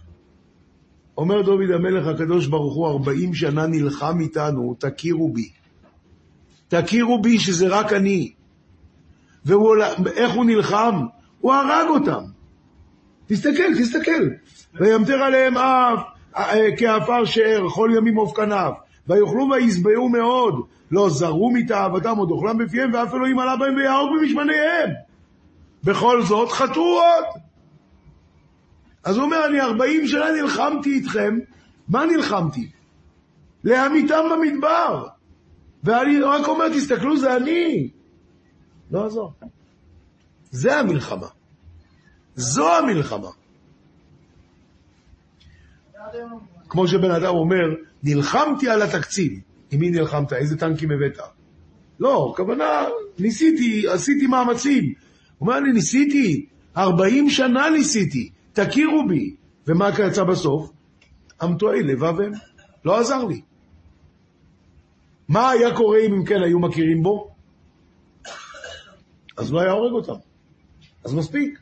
אומר 1.18 1.42
דוד 1.42 1.72
המלך 1.74 2.08
הקדוש 2.08 2.48
ברוך 2.48 2.76
הוא, 2.76 2.88
ארבעים 2.88 3.34
שנה 3.34 3.68
נלחם 3.68 4.20
איתנו, 4.20 4.76
תכירו 4.80 5.34
בי. 5.34 5.50
תכירו 6.68 7.22
בי 7.22 7.40
שזה 7.40 7.68
רק 7.68 7.94
אני. 7.94 8.34
ואיך 9.46 10.34
הוא 10.34 10.46
נלחם? 10.46 11.06
הוא 11.40 11.54
הרג 11.54 11.88
אותם. 11.90 12.24
תסתכל, 13.28 13.80
תסתכל. 13.80 14.30
וימטר 14.74 15.24
עליהם 15.24 15.58
אף 15.58 16.15
כעפר 16.78 17.26
שאר, 17.26 17.70
כל 17.70 17.92
ימים 17.98 18.16
עוף 18.16 18.36
כנף. 18.36 18.74
ויאכלו 19.08 19.50
וישבעו 19.52 20.10
מאוד, 20.10 20.66
לא 20.92 21.10
זרו 21.10 21.52
מתאוותם 21.52 22.18
עוד 22.18 22.32
אוכלם 22.32 22.58
בפיהם, 22.58 22.94
ואף 22.94 23.14
אלוהים 23.14 23.40
עלה 23.40 23.56
בהם 23.56 23.76
ויהרוג 23.76 24.10
במשמניהם. 24.20 24.90
בכל 25.84 26.22
זאת 26.24 26.52
חטאו 26.52 26.84
עוד. 26.84 27.42
אז 29.04 29.18
הוא 29.18 29.26
אומר, 29.26 29.46
אני 29.46 29.62
ארבעים 29.62 30.08
שנה 30.08 30.32
נלחמתי 30.42 30.94
איתכם, 30.94 31.40
מה 31.88 32.06
נלחמתי? 32.06 32.70
להמיתם 33.64 34.24
במדבר. 34.32 35.08
ואני 35.84 36.22
רק 36.22 36.48
אומר, 36.48 36.70
תסתכלו, 36.70 37.18
זה 37.18 37.36
אני. 37.36 37.90
לא 38.92 39.00
יעזור. 39.00 39.34
זה 40.52 40.80
המלחמה. 40.80 41.28
זו 42.36 42.78
המלחמה. 42.78 43.30
כמו 46.70 46.88
שבן 46.88 47.12
אדם 47.12 47.36
אומר, 47.36 47.76
נלחמתי 48.04 48.70
על 48.70 48.82
התקציב. 48.82 49.34
עם 49.72 49.80
מי 49.80 49.90
נלחמת? 49.90 50.34
איזה 50.34 50.58
טנקים 50.58 50.90
הבאת? 50.92 51.18
לא, 52.00 52.32
הכוונה, 52.34 52.86
ניסיתי, 53.20 53.88
עשיתי 53.88 54.28
מאמצים. 54.28 54.84
הוא 55.38 55.48
אומר 55.48 55.60
לי, 55.60 55.72
ניסיתי, 55.72 56.46
40 56.78 57.30
שנה 57.30 57.70
ניסיתי, 57.70 58.30
תכירו 58.54 59.08
בי. 59.08 59.36
ומה 59.68 59.90
יצא 60.08 60.24
בסוף? 60.24 60.72
אמתועי 61.44 61.84
לבב 61.84 62.22
הם. 62.22 62.32
לא 62.86 63.00
עזר 63.00 63.26
לי. 63.26 63.42
מה 65.28 65.50
היה 65.50 65.76
קורה 65.76 66.00
אם 66.00 66.26
כן 66.26 66.44
היו 66.44 66.60
מכירים 66.60 67.04
בו? 67.04 67.36
אז 69.38 69.54
לא 69.54 69.62
היה 69.62 69.72
הורג 69.72 69.94
אותם. 69.94 70.20
אז 71.06 71.14
מספיק. 71.14 71.60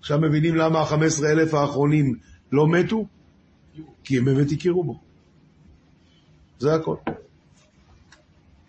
עכשיו 0.00 0.18
מבינים 0.18 0.54
למה 0.54 0.80
ה-15 0.80 1.24
אלף 1.26 1.54
האחרונים 1.54 2.14
לא 2.52 2.68
מתו? 2.68 3.06
כי 4.04 4.18
הם 4.18 4.24
באמת 4.24 4.52
הכירו 4.52 4.84
בו. 4.84 4.98
זה 6.58 6.74
הכל. 6.74 6.96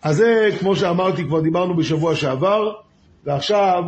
אז 0.01 0.17
זה, 0.17 0.49
כמו 0.59 0.75
שאמרתי, 0.75 1.23
כבר 1.23 1.41
דיברנו 1.41 1.75
בשבוע 1.75 2.15
שעבר, 2.15 2.73
ועכשיו, 3.25 3.83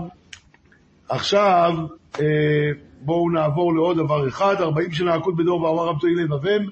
עכשיו, 1.09 1.73
אה, 2.19 2.25
בואו 3.01 3.29
נעבור 3.29 3.75
לעוד 3.75 3.97
דבר 3.97 4.27
אחד, 4.27 4.55
40 4.59 4.91
שנה 4.91 5.13
הכות 5.13 5.35
בדור 5.35 5.61
ואמר 5.61 5.85
רב 5.85 5.99
תהי 5.99 6.15
לבבם, 6.15 6.65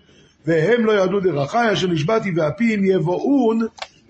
והם 0.45 0.85
לא 0.85 0.91
ידעו 0.91 1.19
דרכי, 1.19 1.73
אשר 1.73 1.87
נשבעתי 1.87 2.31
ואפי 2.35 2.75
אם 2.75 2.85
יבואון 2.85 3.59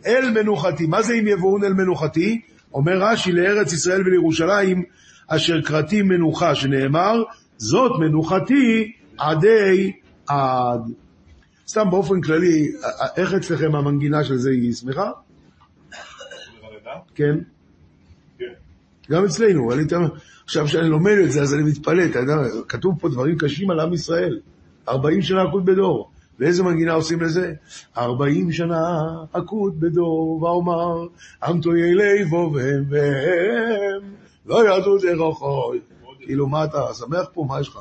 אל 0.06 0.32
מנוחתי. 0.32 0.86
מה 0.86 1.02
זה 1.02 1.14
אם 1.14 1.28
יבואון 1.28 1.64
אל 1.64 1.74
מנוחתי? 1.74 2.42
אומר 2.74 2.98
רש"י, 2.98 3.32
לארץ 3.32 3.74
ישראל 3.74 4.02
ולירושלים, 4.02 4.84
אשר 5.28 5.62
קראתי 5.62 6.02
מנוחה, 6.02 6.56
שנאמר, 6.56 7.24
זאת 7.58 7.92
מנוחתי 8.00 8.92
עדי 9.18 9.92
עד. 9.92 10.07
סתם 11.68 11.90
באופן 11.90 12.22
כללי, 12.22 12.72
איך 13.18 13.34
אצלכם 13.34 13.76
המנגינה 13.76 14.24
של 14.24 14.38
זה 14.38 14.50
היא 14.50 14.74
שמחה? 14.74 15.12
כן. 17.16 17.38
גם 19.12 19.26
אצלנו, 19.26 19.70
עכשיו 20.44 20.66
כשאני 20.66 20.90
לומד 20.90 21.18
את 21.24 21.32
זה, 21.32 21.42
אז 21.42 21.54
אני 21.54 21.64
מתפלא, 21.64 22.04
אתה 22.06 22.20
יודע, 22.20 22.36
כתוב 22.68 23.00
פה 23.00 23.10
דברים 23.10 23.38
קשים 23.38 23.70
על 23.70 23.80
עם 23.80 23.94
ישראל. 23.94 24.40
40 24.90 25.22
שנה 25.22 25.44
עקוד 25.44 25.66
בדור. 25.66 26.12
ואיזה 26.40 26.64
מנגינה 26.64 26.94
עושים 26.94 27.22
לזה? 27.22 27.54
40 27.98 28.52
שנה 28.52 29.08
עקוד 29.34 29.80
בדור, 29.80 30.44
ואומר, 30.44 31.08
עם 31.44 31.62
תויי 31.62 31.96
ליבו 31.96 32.52
והם 32.54 32.86
והם, 32.90 34.14
לא 34.46 34.76
ידעו 34.76 34.98
דרכוי. 34.98 35.80
כאילו, 36.20 36.48
מה 36.48 36.66
אתה 36.66 36.94
שמח 36.94 37.26
פה? 37.34 37.46
מה 37.50 37.60
יש 37.62 37.68
לך? 37.68 37.80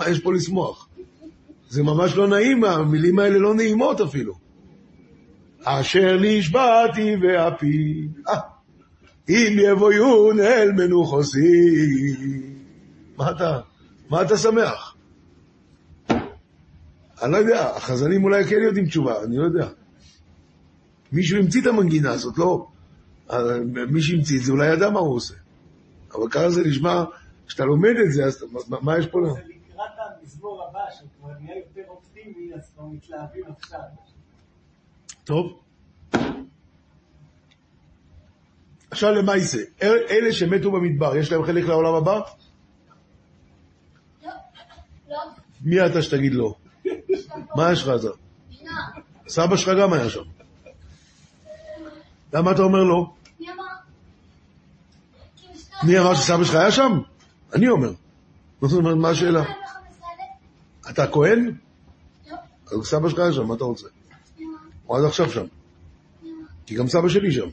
מה 0.00 0.08
יש 0.08 0.20
פה 0.20 0.32
לשמוח? 0.32 0.88
זה 1.72 1.82
ממש 1.82 2.16
לא 2.16 2.28
נעים, 2.28 2.64
המילים 2.64 3.18
האלה 3.18 3.38
לא 3.38 3.54
נעימות 3.54 4.00
אפילו. 4.00 4.34
אשר 5.64 6.18
נשבעתי 6.20 7.16
ואפי, 7.22 8.08
אה, 8.28 8.40
אם 9.28 9.56
יבואון 9.58 10.40
אל 10.40 10.72
מנוחוסי. 10.72 11.40
מה 13.16 13.30
אתה, 13.30 13.60
מה 14.10 14.22
אתה 14.22 14.36
שמח? 14.36 14.96
אני 17.22 17.32
לא 17.32 17.36
יודע, 17.36 17.76
החזנים 17.76 18.24
אולי 18.24 18.44
כן 18.44 18.62
יודעים 18.62 18.86
תשובה, 18.86 19.24
אני 19.24 19.36
לא 19.36 19.44
יודע. 19.44 19.68
מישהו 21.12 21.38
המציא 21.38 21.60
את 21.60 21.66
המנגינה 21.66 22.10
הזאת, 22.10 22.38
לא? 22.38 22.68
מי 23.90 24.02
שהמציא 24.02 24.38
את 24.38 24.44
זה 24.44 24.52
אולי 24.52 24.72
ידע 24.72 24.90
מה 24.90 25.00
הוא 25.00 25.14
עושה. 25.14 25.34
אבל 26.14 26.28
ככה 26.30 26.50
זה 26.50 26.62
נשמע, 26.62 27.04
כשאתה 27.46 27.64
לומד 27.64 27.94
את 28.06 28.12
זה, 28.12 28.24
אז 28.24 28.44
מה, 28.68 28.76
מה 28.82 28.98
יש 28.98 29.06
פה? 29.06 29.18
המזמור 30.22 30.64
הבא, 30.68 30.80
שכבר 30.90 31.28
נהיה 31.40 31.56
יותר 31.56 31.82
אופטימי, 31.88 32.54
אז 32.54 32.70
כבר 32.74 32.84
מתלהבים 32.84 33.44
עכשיו. 33.58 33.80
טוב. 35.24 35.60
עכשיו 38.90 39.12
למעשה, 39.12 39.58
אלה 39.82 40.32
שמתו 40.32 40.70
במדבר, 40.70 41.16
יש 41.16 41.32
להם 41.32 41.44
חלק 41.44 41.64
לעולם 41.64 41.94
הבא? 41.94 42.20
לא, 44.24 44.30
לא. 45.08 45.18
מי 45.60 45.86
אתה 45.86 46.02
שתגיד 46.02 46.34
לא? 46.34 46.54
מה 47.56 47.72
יש 47.72 47.82
לך 47.82 47.88
אז? 47.88 48.08
סבא 49.28 49.56
שלך 49.56 49.70
גם 49.80 49.92
היה 49.92 50.10
שם. 50.10 50.22
למה 52.32 52.52
אתה 52.52 52.62
אומר 52.62 52.84
לא? 52.84 53.12
מי 53.40 53.50
אמר? 53.50 53.64
מי 55.82 55.98
אמר 55.98 56.14
שסבא 56.14 56.44
שלך 56.44 56.54
היה 56.54 56.70
שם? 56.70 56.92
אני 57.54 57.68
אומר. 57.68 57.92
מה 58.96 59.08
השאלה? 59.10 59.61
215,000? 60.92 60.94
אתה 60.94 61.06
כהן? 61.12 61.54
לא. 62.30 62.36
אז 62.72 62.86
סבא 62.86 63.08
שלך 63.08 63.18
היה 63.18 63.32
שם, 63.32 63.46
מה 63.46 63.54
אתה 63.54 63.64
רוצה? 63.64 63.86
אמר? 64.38 64.46
הוא 64.86 64.98
עד 64.98 65.04
עכשיו 65.04 65.30
שם. 65.30 65.40
אמר? 65.40 66.30
כי 66.66 66.74
גם 66.74 66.88
סבא 66.88 67.08
שלי 67.08 67.32
שם. 67.32 67.40
אמר? 67.42 67.50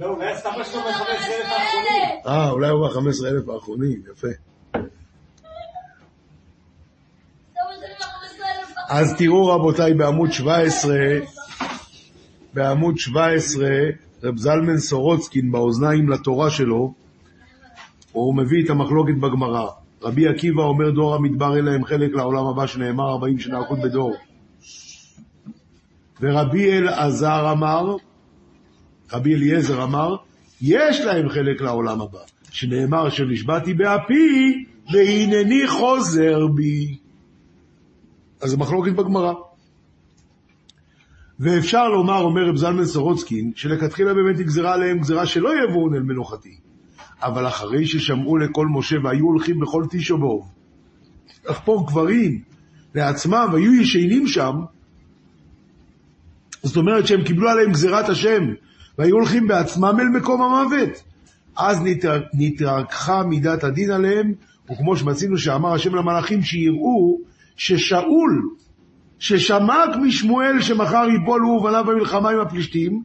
לא, 0.00 0.06
אולי 0.06 0.32
הסבא 0.32 0.64
שלו 0.64 0.80
מחפש 0.80 1.28
אלף 1.28 1.46
215,000. 1.46 1.50
האחרונים. 1.50 2.18
אה, 2.26 2.50
אולי 2.50 2.68
הוא 2.68 2.88
ב-15 2.88 3.26
אלף 3.26 3.48
האחרונים, 3.48 4.02
יפה. 4.12 4.28
סבא 4.72 4.82
שלי 7.80 7.94
15,000. 7.98 8.74
אז 8.88 9.14
תראו 9.18 9.46
רבותיי 9.46 9.94
בעמוד 9.94 10.32
17, 10.32 10.96
בעמוד 12.54 12.98
17, 12.98 13.68
רב 14.22 14.36
זלמן 14.36 14.78
סורוצקין 14.78 15.52
באוזניים 15.52 16.08
לתורה 16.08 16.50
שלו, 16.50 16.94
הוא 18.12 18.36
מביא 18.36 18.64
את 18.64 18.70
המחלוקת 18.70 19.14
בגמרא. 19.20 19.79
רבי 20.02 20.28
עקיבא 20.28 20.62
אומר 20.62 20.90
דור 20.90 21.14
המדבר 21.14 21.56
אין 21.56 21.64
להם 21.64 21.84
חלק 21.84 22.14
לעולם 22.14 22.46
הבא 22.46 22.66
שנאמר 22.66 23.10
40 23.10 23.38
שנה 23.38 23.60
עקוד 23.60 23.78
בדור. 23.82 24.16
ורבי 26.20 26.72
אלעזר 26.72 27.52
אמר, 27.52 27.96
רבי 29.12 29.34
אליעזר 29.34 29.84
אמר, 29.84 30.16
יש 30.62 31.00
להם 31.00 31.28
חלק 31.28 31.60
לעולם 31.60 32.00
הבא, 32.00 32.18
שנאמר 32.50 33.08
שנשבעתי 33.08 33.74
באפי, 33.74 34.64
והנני 34.92 35.68
חוזר 35.68 36.46
בי. 36.46 36.96
אז 38.40 38.50
זה 38.50 38.56
מחלוקת 38.56 38.92
בגמרא. 38.92 39.32
ואפשר 41.40 41.88
לומר, 41.88 42.22
אומר 42.22 42.48
רב 42.48 42.56
זלמן 42.56 42.84
סורוצקין, 42.84 43.52
שלכתחילה 43.56 44.14
באמת 44.14 44.38
נגזרה 44.38 44.74
עליהם 44.74 44.98
גזרה 44.98 45.26
שלא 45.26 45.50
יבואו 45.64 45.94
אל 45.94 46.02
מנוחתי. 46.02 46.69
אבל 47.22 47.46
אחרי 47.46 47.86
ששמעו 47.86 48.36
לקול 48.36 48.68
משה 48.70 48.96
והיו 49.04 49.24
הולכים 49.24 49.60
בכל 49.60 49.84
תשע 49.90 50.16
באוב, 50.16 50.48
לחפור 51.48 51.88
קברים 51.88 52.40
לעצמם 52.94 53.46
והיו 53.52 53.74
ישנים 53.74 54.26
שם, 54.26 54.52
זאת 56.62 56.76
אומרת 56.76 57.06
שהם 57.06 57.24
קיבלו 57.24 57.48
עליהם 57.48 57.72
גזירת 57.72 58.08
השם 58.08 58.42
והיו 58.98 59.14
הולכים 59.14 59.46
בעצמם 59.46 59.96
אל 60.00 60.08
מקום 60.08 60.42
המוות. 60.42 61.02
אז 61.56 61.82
נתר- 61.84 62.22
נתרככה 62.34 63.22
מידת 63.22 63.64
הדין 63.64 63.90
עליהם, 63.90 64.32
וכמו 64.72 64.96
שמצינו 64.96 65.38
שאמר 65.38 65.72
השם 65.74 65.94
למלאכים 65.94 66.42
שיראו 66.42 67.18
ששאול, 67.56 68.42
ששמע 69.18 69.84
משמואל 70.02 70.60
שמחר 70.60 71.06
ייפול 71.12 71.42
הוא 71.42 71.60
ובניו 71.60 71.84
במלחמה 71.84 72.30
עם 72.30 72.40
הפלישתים, 72.40 73.02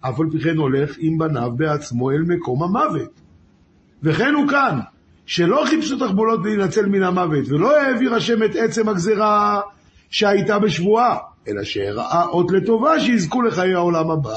אף 0.00 0.20
על 0.20 0.26
פי 0.32 0.40
כן 0.40 0.56
הולך 0.56 0.96
עם 0.98 1.18
בניו 1.18 1.50
בעצמו 1.56 2.10
אל 2.10 2.22
מקום 2.26 2.62
המוות. 2.62 3.25
וכן 4.06 4.34
הוא 4.34 4.48
כאן, 4.48 4.80
שלא 5.26 5.64
חיפשו 5.66 6.06
תחבולות 6.06 6.40
להינצל 6.44 6.86
מן 6.86 7.02
המוות, 7.02 7.48
ולא 7.48 7.80
העביר 7.80 8.14
השם 8.14 8.42
את 8.42 8.50
עצם 8.56 8.88
הגזרה 8.88 9.60
שהייתה 10.10 10.58
בשבועה, 10.58 11.16
אלא 11.48 11.64
שהראה 11.64 12.24
אות 12.26 12.50
לטובה 12.50 13.00
שיזכו 13.00 13.42
לחיי 13.42 13.74
העולם 13.74 14.10
הבא. 14.10 14.30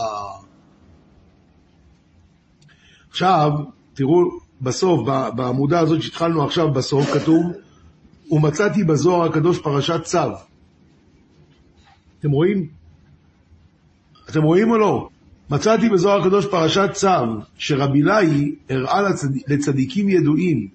עכשיו, 3.09 3.51
תראו, 3.93 4.39
בסוף, 4.61 5.07
בעמודה 5.35 5.79
הזאת 5.79 6.01
שהתחלנו 6.01 6.43
עכשיו, 6.43 6.71
בסוף 6.71 7.13
כתוב, 7.13 7.51
ומצאתי 8.31 8.83
בזוהר 8.83 9.29
הקדוש 9.29 9.59
פרשת 9.59 10.03
צו. 10.03 10.19
אתם 12.19 12.31
רואים? 12.31 12.67
אתם 14.29 14.43
רואים 14.43 14.71
או 14.71 14.77
לא? 14.77 15.09
מצאתי 15.51 15.89
בזוהר 15.89 16.21
הקדוש 16.21 16.45
פרשת 16.45 16.89
צו, 16.93 17.07
שרבי 17.57 18.01
לוי 18.01 18.55
הראה 18.69 19.01
לצד... 19.01 19.27
לצדיקים 19.47 20.09
ידועים, 20.09 20.67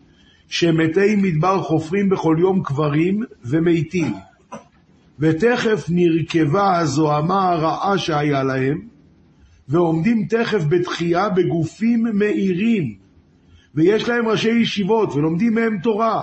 שמתי 0.49 1.17
מדבר 1.17 1.63
חופרים 1.63 2.09
בכל 2.09 2.37
יום 2.41 2.63
קברים 2.63 3.23
ומתים. 3.45 4.15
ותכף 5.19 5.85
נרכבה 5.89 6.79
הזוהמה 6.79 7.49
הרעה 7.49 7.99
שהיה 7.99 8.43
להם, 8.43 8.81
ועומדים 9.69 10.27
תכף 10.27 10.65
בתחייה 10.69 11.29
בגופים 11.29 12.07
מאירים, 12.13 12.95
ויש 13.75 14.09
להם 14.09 14.29
ראשי 14.29 14.51
ישיבות, 14.51 15.15
ולומדים 15.15 15.55
מהם 15.55 15.79
תורה. 15.83 16.23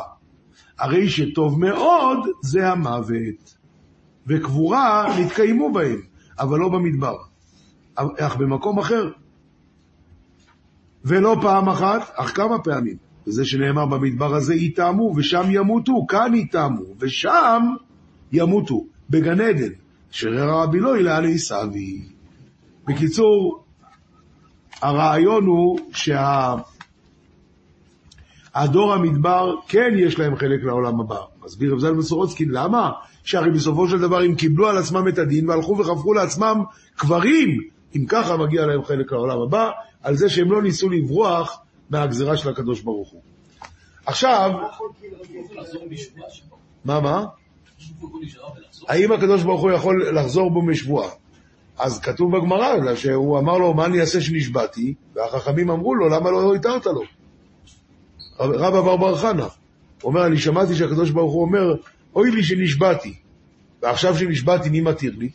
הרי 0.80 1.10
שטוב 1.10 1.60
מאוד 1.60 2.20
זה 2.42 2.70
המוות. 2.70 3.58
וקבורה 4.28 5.16
נתקיימו 5.20 5.72
בהם, 5.72 6.02
אבל 6.40 6.60
לא 6.60 6.70
במדבר, 6.70 7.16
אך 8.20 8.36
במקום 8.36 8.80
אחר. 8.80 9.10
ולא 11.06 11.38
פעם 11.42 11.70
אחת, 11.70 12.12
אך 12.16 12.36
כמה 12.36 12.60
פעמים. 12.60 12.96
וזה 13.28 13.46
שנאמר 13.46 13.86
במדבר 13.86 14.36
הזה 14.36 14.56
יטעמו, 14.56 15.14
ושם 15.16 15.44
ימותו, 15.50 16.06
כאן 16.08 16.36
יטעמו, 16.36 16.84
ושם 17.00 17.64
ימותו, 18.32 18.86
בגן 19.10 19.42
עדן, 19.42 19.72
אשר 20.12 20.30
הרע 20.30 20.64
רבי 20.64 20.80
לא 20.80 20.98
לאן 20.98 21.26
עיסבי. 21.26 22.02
בקיצור, 22.88 23.64
הרעיון 24.82 25.46
הוא 25.46 25.80
שה... 25.94 26.56
הדור 28.56 28.94
המדבר 28.94 29.56
כן 29.68 29.90
יש 29.98 30.20
להם 30.20 30.36
חלק 30.36 30.64
לעולם 30.64 31.00
הבא. 31.00 31.20
מסביר 31.46 31.74
רב 31.74 31.80
זלמן 31.80 32.02
סורוצקין, 32.02 32.50
למה? 32.52 32.92
שהרי 33.24 33.52
בסופו 33.52 33.88
של 33.88 34.00
דבר 34.00 34.22
הם 34.22 34.36
קיבלו 34.36 34.68
על 34.68 34.78
עצמם 34.78 35.08
את 35.08 35.18
הדין 35.18 35.50
והלכו 35.50 35.78
וחפרו 35.78 36.14
לעצמם 36.14 36.64
קברים, 36.96 37.62
אם 37.96 38.06
ככה 38.08 38.38
מגיע 38.38 38.66
להם 38.66 38.84
חלק 38.84 39.12
לעולם 39.12 39.42
הבא, 39.42 39.70
על 40.02 40.16
זה 40.16 40.30
שהם 40.30 40.52
לא 40.52 40.62
ניסו 40.62 40.90
לברוח 40.90 41.62
מהגזירה 41.90 42.38
של 42.38 42.50
הקדוש 42.50 42.82
ברוך 42.82 43.12
הוא. 43.12 43.22
עכשיו, 44.06 44.52
מה 46.86 47.00
מה? 47.00 47.26
האם 48.88 49.12
הקדוש 49.12 49.44
ברוך 49.44 49.62
הוא 49.62 49.72
יכול 49.72 50.18
לחזור 50.20 50.52
בו 50.52 50.62
משבועה? 50.62 51.10
אז 51.78 52.00
כתוב 52.00 52.38
בגמרא 52.38 52.96
שהוא 52.96 53.40
אמר 53.40 53.58
לו, 53.58 53.74
מה 53.74 53.86
אני 53.86 54.02
אעשה 54.02 54.22
שנשבעתי? 54.22 54.94
והחכמים 55.16 55.70
אמרו 55.70 55.96
לו, 55.96 56.10
למה 56.10 56.32
לא 56.32 56.56
התרת 56.56 56.86
לו? 56.86 57.02
רב 58.40 58.76
אבר 58.76 58.98
בר 58.98 59.18
חנה. 59.18 59.48
אומר, 60.04 60.26
אני 60.26 60.38
שמעתי 60.38 60.76
שהקדוש 60.76 61.10
ברוך 61.10 61.34
הוא 61.34 61.42
אומר, 61.42 61.76
אוי 62.16 62.32
לי 62.32 62.44
שנשבעתי, 62.44 63.14
ועכשיו 63.82 64.18
שנשבעתי 64.18 64.70
מי 64.70 64.82
מתיר 64.82 65.14
לי? 65.18 65.30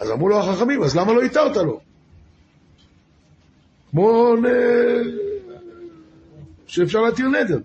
אז 0.00 0.10
אמרו 0.10 0.28
לו 0.28 0.40
החכמים, 0.40 0.82
אז 0.82 0.96
למה 0.96 1.12
לא 1.12 1.22
התרת 1.22 1.56
לו? 1.56 1.80
כמו 3.90 4.34
נ... 4.36 4.44
שאפשר 6.66 7.00
להתיר 7.00 7.28
נדר. 7.28 7.58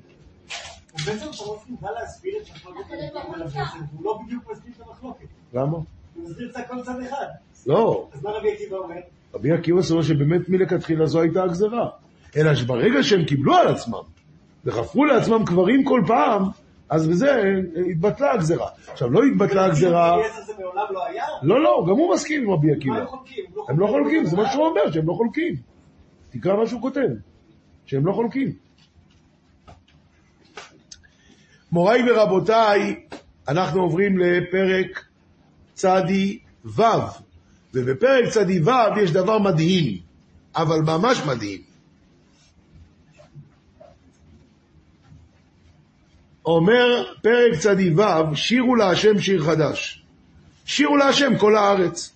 הוא 0.91 0.99
בעצם 1.05 1.31
פרופים 1.31 1.75
בא 1.81 1.89
להסביר 1.99 2.33
את 2.41 2.49
מחלוקת 2.55 2.93
המקום 3.15 3.33
ולבית, 3.33 3.55
הוא 3.97 4.05
לא 4.05 4.19
בדיוק 4.25 4.51
מסביר 4.51 4.73
את 4.77 4.87
המחלוקת. 4.87 5.25
למה? 5.53 5.71
הוא 5.71 5.85
מסביר 6.29 6.49
את 6.51 6.57
הכל 6.57 6.81
צד 6.81 6.99
אחד. 7.07 7.25
לא, 7.67 8.09
אז 8.13 8.23
מה 8.23 8.31
רבי 8.31 8.51
עקיבא 8.51 8.77
אומר? 8.77 8.95
רבי 9.33 9.51
עקיבא 9.51 9.81
סובר 9.81 10.01
שבאמת 10.01 10.49
מלכתחילה 10.49 11.05
זו 11.05 11.21
הייתה 11.21 11.43
הגזרה. 11.43 11.89
אלא 12.35 12.55
שברגע 12.55 13.03
שהם 13.03 13.25
קיבלו 13.25 13.55
על 13.55 13.67
עצמם 13.67 14.01
וחפרו 14.65 15.05
לעצמם 15.05 15.45
קברים 15.45 15.83
כל 15.83 16.01
פעם, 16.07 16.43
אז 16.89 17.07
בזה 17.07 17.53
התבטלה 17.91 18.31
הגזרה. 18.31 18.69
עכשיו, 18.91 19.09
לא 19.09 19.23
התבטלה 19.23 19.65
הגזרה... 19.65 20.17
לא 20.89 21.05
היה? 21.05 21.25
לא, 21.41 21.63
לא, 21.63 21.85
גם 21.89 21.95
הוא 21.95 22.13
מסכים 22.13 22.43
עם 22.43 22.51
רבי 22.51 22.67
מה 22.67 22.77
עקיבא. 22.77 22.97
הם 22.97 23.05
חולקים? 23.05 23.45
הם 23.69 23.79
לא 23.79 23.87
חולקים, 23.87 24.25
זה 24.25 24.37
מה 24.37 24.49
שהוא 24.51 24.65
אומר, 24.65 24.91
שהם 24.91 25.07
לא 25.07 25.13
חולקים. 25.13 25.55
תקרא 26.29 26.55
מה 26.55 26.67
שהוא 26.67 26.81
כותב, 26.81 27.07
שהם 27.85 28.05
לא 28.05 28.11
חולקים. 28.13 28.53
מוריי 31.71 32.11
ורבותיי, 32.11 32.95
אנחנו 33.47 33.81
עוברים 33.81 34.17
לפרק 34.17 35.05
צדי 35.73 36.39
ו', 36.65 36.81
ובפרק 37.73 38.29
צדי 38.29 38.61
ו' 38.61 38.99
יש 39.03 39.11
דבר 39.11 39.39
מדהים, 39.39 39.97
אבל 40.55 40.79
ממש 40.81 41.21
מדהים. 41.27 41.72
אומר 46.45 47.03
פרק 47.21 47.59
צדי 47.59 47.93
ו', 47.93 48.35
שירו 48.35 48.75
להשם 48.75 49.19
שיר 49.19 49.43
חדש. 49.43 50.03
שירו 50.65 50.97
להשם 50.97 51.37
כל 51.37 51.55
הארץ. 51.55 52.13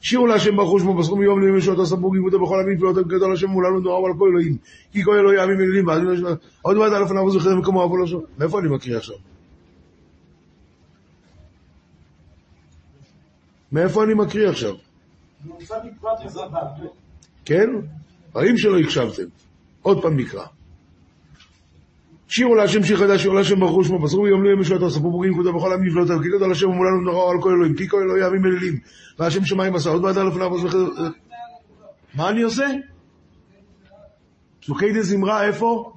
שירו 0.00 0.26
להשם 0.26 0.56
ברוך 0.56 0.70
הוא 0.70 0.80
שמו 0.80 0.94
בסכום 0.94 1.18
מיום 1.20 1.40
ליום 1.40 1.58
ישועתו 1.58 1.86
סבור 1.86 2.14
גיבותו 2.14 2.44
בכל 2.44 2.60
עמים 2.60 2.76
תפילותו 2.76 3.04
גדול 3.04 3.32
השם 3.32 3.46
מולנו 3.46 3.80
נורא 3.80 4.00
ועל 4.00 4.12
כל 4.18 4.28
אלוהים 4.28 4.56
כי 4.92 5.04
כל 5.04 5.18
אלוהי 5.18 5.40
עמים 5.40 5.60
אלילים 5.60 5.86
ועד 5.86 6.02
יום 6.02 6.12
השם 6.12 6.24
עוד 6.62 6.76
מעט 6.76 6.92
אלף 6.92 7.10
עליו 7.10 7.22
וזוכר 7.22 7.54
מקומו 7.54 7.84
אבו 7.84 7.96
לא 7.96 8.06
שום 8.06 8.22
מאיפה 8.38 8.58
אני 8.58 8.68
מקריא 8.68 8.96
עכשיו? 8.96 9.16
מאיפה 13.72 14.04
אני 14.04 14.14
מקריא 14.14 14.48
עכשיו? 14.48 14.74
כן? 17.44 17.70
האם 18.34 18.56
שלא 18.56 18.78
הקשבתם? 18.78 19.24
עוד 19.82 20.02
פעם 20.02 20.16
נקרא. 20.16 20.44
שירו 22.32 22.54
להשם 22.54 22.82
שיר 22.82 22.96
חדש, 22.96 23.22
שירו 23.22 23.34
להשם 23.34 23.60
ברוך 23.60 23.72
הוא 23.72 23.84
שמו, 23.84 23.98
בסרו 23.98 24.22
ביום 24.22 24.44
ליום 24.44 24.60
ישועתו, 24.60 24.90
ספרו 24.90 25.10
בוגרים 25.10 25.32
כבודו 25.32 25.52
בכל 25.52 25.72
העמים 25.72 25.88
נפלאותיו, 25.88 26.22
כי 26.22 26.28
גדול 26.28 26.52
השם 26.52 26.68
ומולנו 26.68 27.00
נורא 27.00 27.32
על 27.32 27.42
כל 27.42 27.52
אלוהים, 27.52 27.76
כי 27.76 27.88
כל 27.88 27.96
אלוהי 28.02 28.22
עמים 28.22 28.46
אלילים, 28.46 28.78
והשם 29.18 29.44
שמיים 29.44 29.74
עשה, 29.74 29.90
עוד 29.90 30.02
בעד 30.02 30.18
לפניו 30.18 30.50
עוז 30.50 30.64
וחדר... 30.64 30.88
מה 32.14 32.28
אני 32.28 32.42
עושה? 32.42 32.66
לוקי 34.68 34.92
דה 34.92 35.02
זמרה, 35.02 35.46
איפה? 35.46 35.92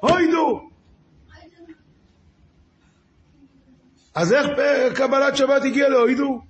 הוידו! 0.00 0.68
אז 4.14 4.32
איך 4.32 4.46
קבלת 4.94 5.36
שבת 5.36 5.64
הגיע 5.64 5.88
להוידו? 5.88 6.40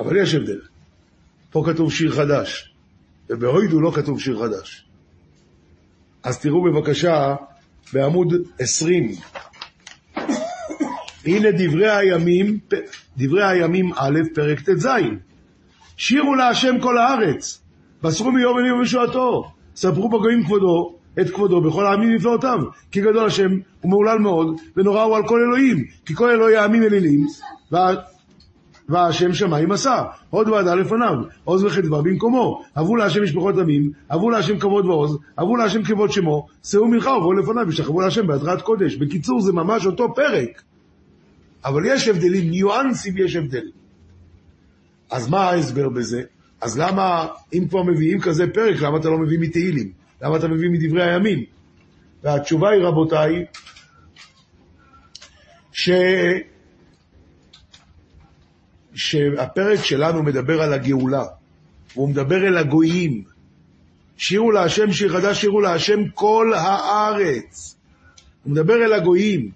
אבל 0.00 0.16
יש 0.16 0.34
הבדל. 0.34 0.65
פה 1.50 1.64
כתוב 1.66 1.92
שיר 1.92 2.12
חדש, 2.12 2.74
ובהוידו 3.30 3.80
לא 3.80 3.90
כתוב 3.90 4.20
שיר 4.20 4.38
חדש. 4.42 4.86
אז 6.22 6.38
תראו 6.38 6.62
בבקשה 6.62 7.34
בעמוד 7.92 8.34
20. 8.58 9.10
הנה 11.24 11.48
דברי 11.58 11.90
הימים, 11.90 12.58
דברי 13.16 13.44
הימים 13.48 13.92
א', 13.94 14.20
פרק 14.34 14.60
ט"ז. 14.60 14.88
שירו 15.96 16.34
להשם 16.34 16.80
כל 16.80 16.98
הארץ, 16.98 17.62
בסרו 18.02 18.32
מיום 18.32 18.58
אלים 18.58 18.74
ומשועתו, 18.74 19.50
ספרו 19.76 20.08
בגויים 20.08 20.44
כבודו, 20.44 20.96
את 21.20 21.30
כבודו 21.30 21.60
בכל 21.60 21.86
העמים 21.86 22.14
נפלאותיו, 22.14 22.58
כי 22.90 23.00
גדול 23.00 23.26
השם 23.26 23.50
ומהולל 23.84 24.18
מאוד, 24.18 24.56
ונורא 24.76 25.02
הוא 25.02 25.16
על 25.16 25.22
כל 25.28 25.40
אלוהים, 25.40 25.84
כי 26.06 26.14
כל 26.14 26.30
אלוהי 26.30 26.56
העמים 26.56 26.82
אלילים. 26.82 27.26
והשם 28.88 29.34
שמיים 29.34 29.72
עשה, 29.72 30.02
עוד 30.30 30.48
ועדה 30.48 30.74
לפניו, 30.74 31.14
עוז 31.44 31.64
וחדווה 31.64 32.02
במקומו, 32.02 32.62
אבו 32.76 32.96
להשם 32.96 33.22
משפחות 33.22 33.58
עמים, 33.58 33.90
אבו 34.14 34.30
להשם 34.30 34.58
כבוד 34.58 34.86
ועוז, 34.86 35.18
אבו 35.38 35.56
להשם 35.56 35.82
כבוד 35.82 36.10
שמו, 36.12 36.46
שאו 36.64 36.88
מנחה 36.88 37.10
ובואו 37.10 37.32
לפניו, 37.32 37.64
ושכבו 37.68 38.00
להשם 38.00 38.26
בהתראת 38.26 38.62
קודש. 38.62 38.96
בקיצור, 38.96 39.40
זה 39.40 39.52
ממש 39.52 39.86
אותו 39.86 40.14
פרק. 40.14 40.62
אבל 41.64 41.82
יש 41.86 42.08
הבדלים, 42.08 42.50
ניואנסים 42.50 43.14
יש 43.18 43.36
הבדל. 43.36 43.70
אז 45.10 45.28
מה 45.30 45.40
ההסבר 45.40 45.88
בזה? 45.88 46.22
אז 46.60 46.78
למה, 46.78 47.26
אם 47.52 47.66
כבר 47.68 47.82
מביאים 47.82 48.20
כזה 48.20 48.44
פרק, 48.54 48.82
למה 48.82 48.98
אתה 48.98 49.08
לא 49.08 49.18
מביא 49.18 49.38
מתהילים? 49.38 49.92
למה 50.22 50.36
אתה 50.36 50.48
מביא 50.48 50.70
מדברי 50.70 51.02
הימים? 51.02 51.44
והתשובה 52.22 52.70
היא, 52.70 52.82
רבותיי, 52.82 53.44
ש... 55.72 55.90
שהפרק 58.96 59.84
שלנו 59.84 60.22
מדבר 60.22 60.62
על 60.62 60.72
הגאולה, 60.72 61.24
והוא 61.94 62.08
מדבר 62.08 62.46
אל 62.46 62.58
הגויים. 62.58 63.22
שירו 64.16 64.50
להשם 64.52 64.92
שיר 64.92 65.12
חדש, 65.12 65.40
שירו 65.40 65.60
להשם 65.60 66.08
כל 66.14 66.52
הארץ. 66.56 67.76
הוא 68.42 68.52
מדבר 68.52 68.74
אל 68.74 68.92
הגויים. 68.92 69.50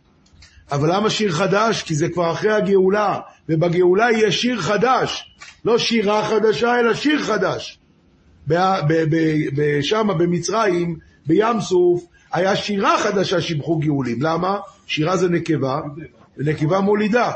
אבל 0.73 0.97
למה 0.97 1.11
שיר 1.11 1.33
חדש? 1.33 1.83
כי 1.83 1.95
זה 1.95 2.09
כבר 2.09 2.33
אחרי 2.33 2.53
הגאולה, 2.53 3.19
ובגאולה 3.49 4.11
יהיה 4.11 4.33
שיר 4.33 4.61
חדש. 4.61 5.35
לא 5.65 5.79
שירה 5.79 6.25
חדשה, 6.25 6.81
אלא 6.81 6.95
שיר 6.95 7.23
חדש. 7.23 7.79
שם, 9.81 10.09
במצרים, 10.19 10.99
בים 11.27 11.61
סוף, 11.61 12.05
היה 12.33 12.57
שירה 12.57 12.99
חדשה 12.99 13.41
שיבחו 13.41 13.79
גאולים. 13.79 14.23
למה? 14.23 14.59
שירה 14.87 15.17
זה 15.17 15.29
נקבה, 15.29 15.81
ונקבה 16.37 16.81
מולידה. 16.81 17.33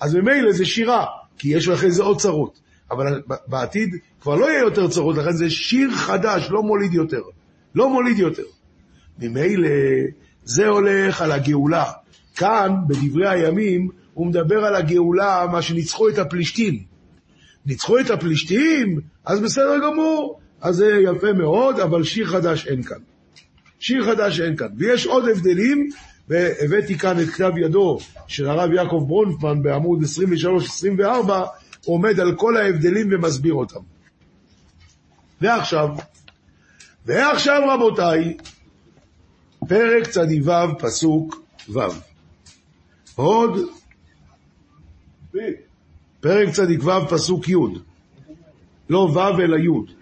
אז 0.00 0.14
ממילא 0.14 0.52
זה 0.52 0.66
שירה, 0.66 1.04
כי 1.38 1.48
יש 1.48 1.68
אחרי 1.68 1.90
זה 1.90 2.02
עוד 2.02 2.20
צרות. 2.20 2.60
אבל 2.90 3.22
בעתיד 3.46 3.94
כבר 4.20 4.36
לא 4.36 4.50
יהיה 4.50 4.60
יותר 4.60 4.88
צרות, 4.88 5.16
לכן 5.16 5.32
זה 5.32 5.50
שיר 5.50 5.90
חדש, 5.90 6.48
לא 6.50 6.62
מוליד 6.62 6.94
יותר. 6.94 7.22
לא 7.74 7.90
מוליד 7.90 8.18
יותר. 8.18 8.42
ממילא 9.18 9.68
זה 10.44 10.68
הולך 10.68 11.22
על 11.22 11.32
הגאולה. 11.32 11.84
כאן, 12.36 12.74
בדברי 12.88 13.28
הימים, 13.28 13.88
הוא 14.14 14.26
מדבר 14.26 14.64
על 14.64 14.74
הגאולה, 14.74 15.46
מה 15.52 15.62
שניצחו 15.62 16.08
את 16.08 16.18
הפלישתים. 16.18 16.82
ניצחו 17.66 17.98
את 17.98 18.10
הפלישתים, 18.10 19.00
אז 19.24 19.40
בסדר 19.40 19.78
גמור, 19.78 20.40
אז 20.60 20.76
זה 20.76 20.90
יפה 21.04 21.32
מאוד, 21.32 21.80
אבל 21.80 22.04
שיר 22.04 22.26
חדש 22.26 22.66
אין 22.66 22.82
כאן. 22.82 22.98
שיר 23.80 24.04
חדש 24.04 24.40
אין 24.40 24.56
כאן. 24.56 24.68
ויש 24.76 25.06
עוד 25.06 25.28
הבדלים, 25.28 25.90
והבאתי 26.28 26.98
כאן 26.98 27.20
את 27.20 27.28
כתב 27.28 27.52
ידו 27.56 27.98
של 28.26 28.48
הרב 28.48 28.72
יעקב 28.72 29.04
ברונפמן 29.08 29.62
בעמוד 29.62 30.02
23-24, 31.00 31.30
עומד 31.84 32.20
על 32.20 32.36
כל 32.36 32.56
ההבדלים 32.56 33.08
ומסביר 33.10 33.54
אותם. 33.54 33.80
ועכשיו, 35.40 35.88
ועכשיו 37.06 37.62
רבותיי, 37.68 38.36
פרק 39.68 40.08
צ"ו 40.08 40.78
פסוק 40.78 41.42
ו'. 41.68 41.80
עוד 43.14 43.58
פרק 46.20 46.48
צ"ו 46.48 47.08
פסוק 47.08 47.48
י', 47.48 47.54
לא 48.90 48.98
ו' 48.98 49.40
אלא 49.40 49.56
י'. 49.56 49.98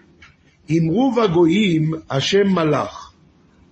אמרו 0.77 1.11
בגויים 1.11 1.91
השם 2.09 2.47
מלאך, 2.47 3.13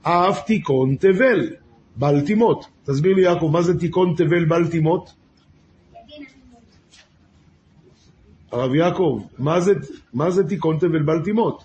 אף 0.02 0.46
תיכון 0.46 0.96
תבל, 0.96 1.50
בל 1.96 2.22
תימות. 2.22 2.66
תסביר 2.84 3.14
לי 3.14 3.22
יעקב, 3.22 3.50
מה 3.54 3.62
זה 3.62 3.80
תיכון 3.80 4.14
תבל 4.18 4.46
בל 4.46 4.68
תימות? 4.68 5.14
הרב 8.52 8.76
יעקב, 8.76 9.22
מה 9.38 9.60
זה, 9.60 9.74
מה 10.14 10.32
זה 10.32 10.44
תיכון 10.44 10.78
תבל 10.78 11.04
בל 11.04 11.24
תימות? 11.24 11.64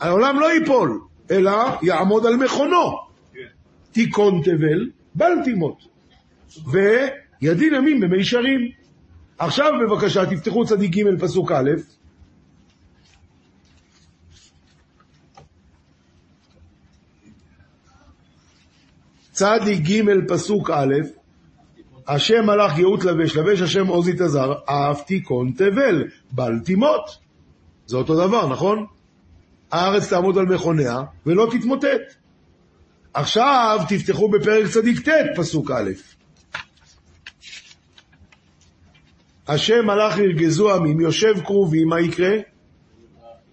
העולם 0.00 0.40
לא 0.40 0.52
ייפול, 0.52 1.00
אלא 1.30 1.52
יעמוד 1.82 2.26
על 2.26 2.36
מכונו. 2.36 2.98
תיכון 3.92 4.40
תבל, 4.44 4.90
בל 5.14 5.32
תימות. 5.44 5.78
וידין 6.72 7.74
ימים 7.74 8.00
במישרים. 8.00 8.60
עכשיו 9.38 9.72
בבקשה 9.80 10.26
תפתחו 10.26 10.64
צדיק 10.64 10.96
ג' 10.96 11.20
פסוק 11.20 11.52
א', 11.52 11.70
צדיק 19.36 19.80
ג' 19.80 20.28
פסוק 20.28 20.70
א', 20.70 20.94
השם 22.08 22.46
מלאך 22.46 22.76
גאות 22.76 23.04
לבש, 23.04 23.36
לבש 23.36 23.60
השם 23.60 23.86
עוז 23.86 24.08
יתזר, 24.08 24.52
אף 24.64 25.02
תיכון 25.06 25.52
תבל, 25.56 26.04
בל 26.32 26.58
תימות. 26.64 27.18
זה 27.86 27.96
אותו 27.96 28.26
דבר, 28.26 28.48
נכון? 28.48 28.86
הארץ 29.72 30.08
תעמוד 30.08 30.38
על 30.38 30.46
מכוניה 30.46 31.02
ולא 31.26 31.48
תתמוטט. 31.50 32.14
עכשיו 33.14 33.78
תפתחו 33.88 34.28
בפרק 34.28 34.66
צדיק 34.70 35.08
ט', 35.08 35.12
פסוק 35.36 35.70
א'. 35.70 35.90
השם 39.48 39.86
מלאך 39.86 40.18
ירגזו 40.18 40.74
עמים, 40.74 41.00
יושב 41.00 41.34
כרובי, 41.44 41.84
מה 41.84 42.00
יקרה? 42.00 42.36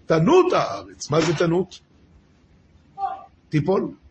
תנות 0.06 0.54
הארץ. 0.54 1.12
מה 1.12 1.22
זה 1.22 1.36
תנות? 1.36 1.80
תיפול. 3.50 4.03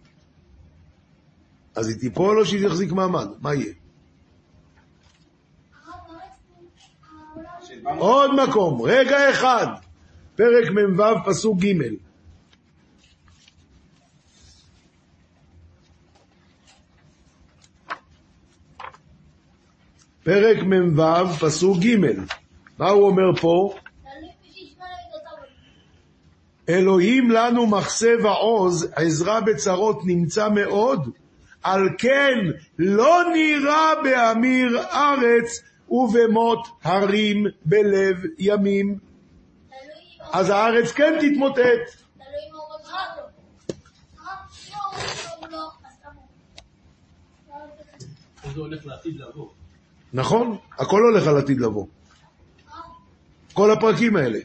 אז 1.74 1.88
היא 1.88 1.96
תיפול 1.96 2.40
או 2.40 2.46
שהיא 2.46 2.68
תחזיק 2.68 2.92
מעמד? 2.92 3.28
מה 3.40 3.54
יהיה? 3.54 3.72
עוד 7.98 8.30
מקום, 8.48 8.82
רגע 8.82 9.30
אחד, 9.30 9.66
פרק 10.36 10.70
מ"ו, 10.70 11.02
פסוק 11.26 11.58
ג' 11.58 11.72
פרק 20.24 20.62
מ"ו, 20.62 21.26
פסוק 21.40 21.78
ג' 21.78 21.96
מה 22.78 22.88
הוא 22.88 23.06
אומר 23.06 23.40
פה? 23.40 23.74
אלוהים 26.68 27.30
לנו 27.30 27.66
מחסה 27.66 28.14
ועוז, 28.24 28.88
עזרה 28.94 29.40
בצרות 29.40 29.98
נמצא 30.04 30.48
מאוד, 30.48 31.10
על 31.62 31.88
כן 31.98 32.38
לא 32.78 33.22
נראה 33.32 34.02
באמיר 34.02 34.80
ארץ 34.92 35.62
ובמות 35.90 36.68
הרים 36.82 37.46
בלב 37.64 38.16
ימים. 38.38 38.98
אז 40.32 40.50
הארץ 40.50 40.92
כן 40.92 41.18
תתמוטט. 41.20 41.62
נכון, 50.12 50.56
הכל 50.78 51.00
הולך 51.02 51.26
על 51.26 51.36
עתיד 51.36 51.60
לבוא. 51.60 51.86
כל 53.52 53.70
הפרקים 53.70 54.16
האלה. 54.16 54.38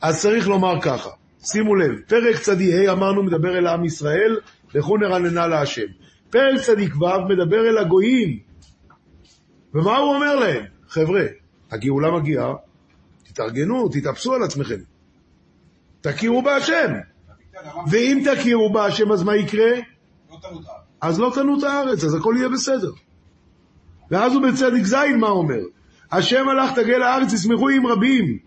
אז 0.00 0.22
צריך 0.22 0.48
לומר 0.48 0.80
ככה, 0.80 1.10
שימו 1.42 1.74
לב, 1.74 2.00
פרק 2.06 2.38
צדיק 2.40 2.74
ה' 2.74 2.92
אמרנו 2.92 3.22
מדבר 3.22 3.58
אל 3.58 3.66
עם 3.66 3.84
ישראל, 3.84 4.40
לכו 4.74 4.96
נרננה 4.96 5.46
להשם. 5.46 5.86
פרק 6.30 6.60
צדיק 6.60 6.96
ו' 6.96 7.28
מדבר 7.28 7.68
אל 7.68 7.78
הגויים. 7.78 8.38
ומה 9.74 9.96
הוא 9.96 10.14
אומר 10.14 10.36
להם? 10.36 10.64
חבר'ה, 10.88 11.22
הגאולה 11.70 12.10
מגיעה, 12.10 12.54
תתארגנו, 13.22 13.88
תתאפסו 13.88 14.34
על 14.34 14.42
עצמכם. 14.42 14.78
תכירו 16.00 16.42
בהשם. 16.42 16.92
ואם 17.90 18.22
תכירו 18.24 18.72
בהשם, 18.72 19.12
אז 19.12 19.22
מה 19.22 19.36
יקרה? 19.36 19.70
אז 21.00 21.20
לא 21.20 21.32
תנו 21.34 21.58
את 21.58 21.62
הארץ, 21.62 22.04
אז 22.04 22.14
הכל 22.14 22.34
יהיה 22.38 22.48
בסדר. 22.48 22.90
ואז 24.10 24.32
הוא 24.32 24.42
בצדיק 24.42 24.84
ז' 24.84 24.94
מה 25.20 25.28
אומר? 25.28 25.60
השם 26.12 26.48
הלך 26.48 26.70
תגל 26.78 27.02
הארץ, 27.02 27.32
ישמחו 27.32 27.68
עם 27.68 27.86
רבים. 27.86 28.38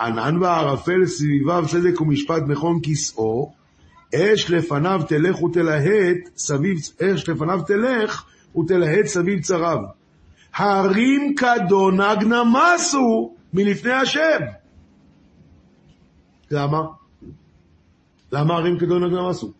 ענן 0.00 0.42
וערפל 0.42 1.06
סביביו 1.06 1.64
צדק 1.68 2.00
ומשפט 2.00 2.42
מכון 2.46 2.80
כסאו, 2.82 3.52
אש 4.14 4.50
לפניו 4.50 5.00
תלך 5.08 5.42
ותלהט 5.42 6.36
סביב, 6.36 6.78
אש 7.02 7.28
לפניו 7.28 7.60
תלך 7.66 8.24
ותלהט 8.56 9.06
סביב 9.06 9.42
צריו. 9.42 9.78
הרים 10.54 11.34
כדונג 11.34 12.24
נמסו 12.24 13.34
מלפני 13.52 13.92
השם. 13.92 14.40
למה? 16.50 16.78
למה 18.32 18.54
הרים 18.54 18.78
כדונג 18.78 19.12
נמסו? 19.12 19.52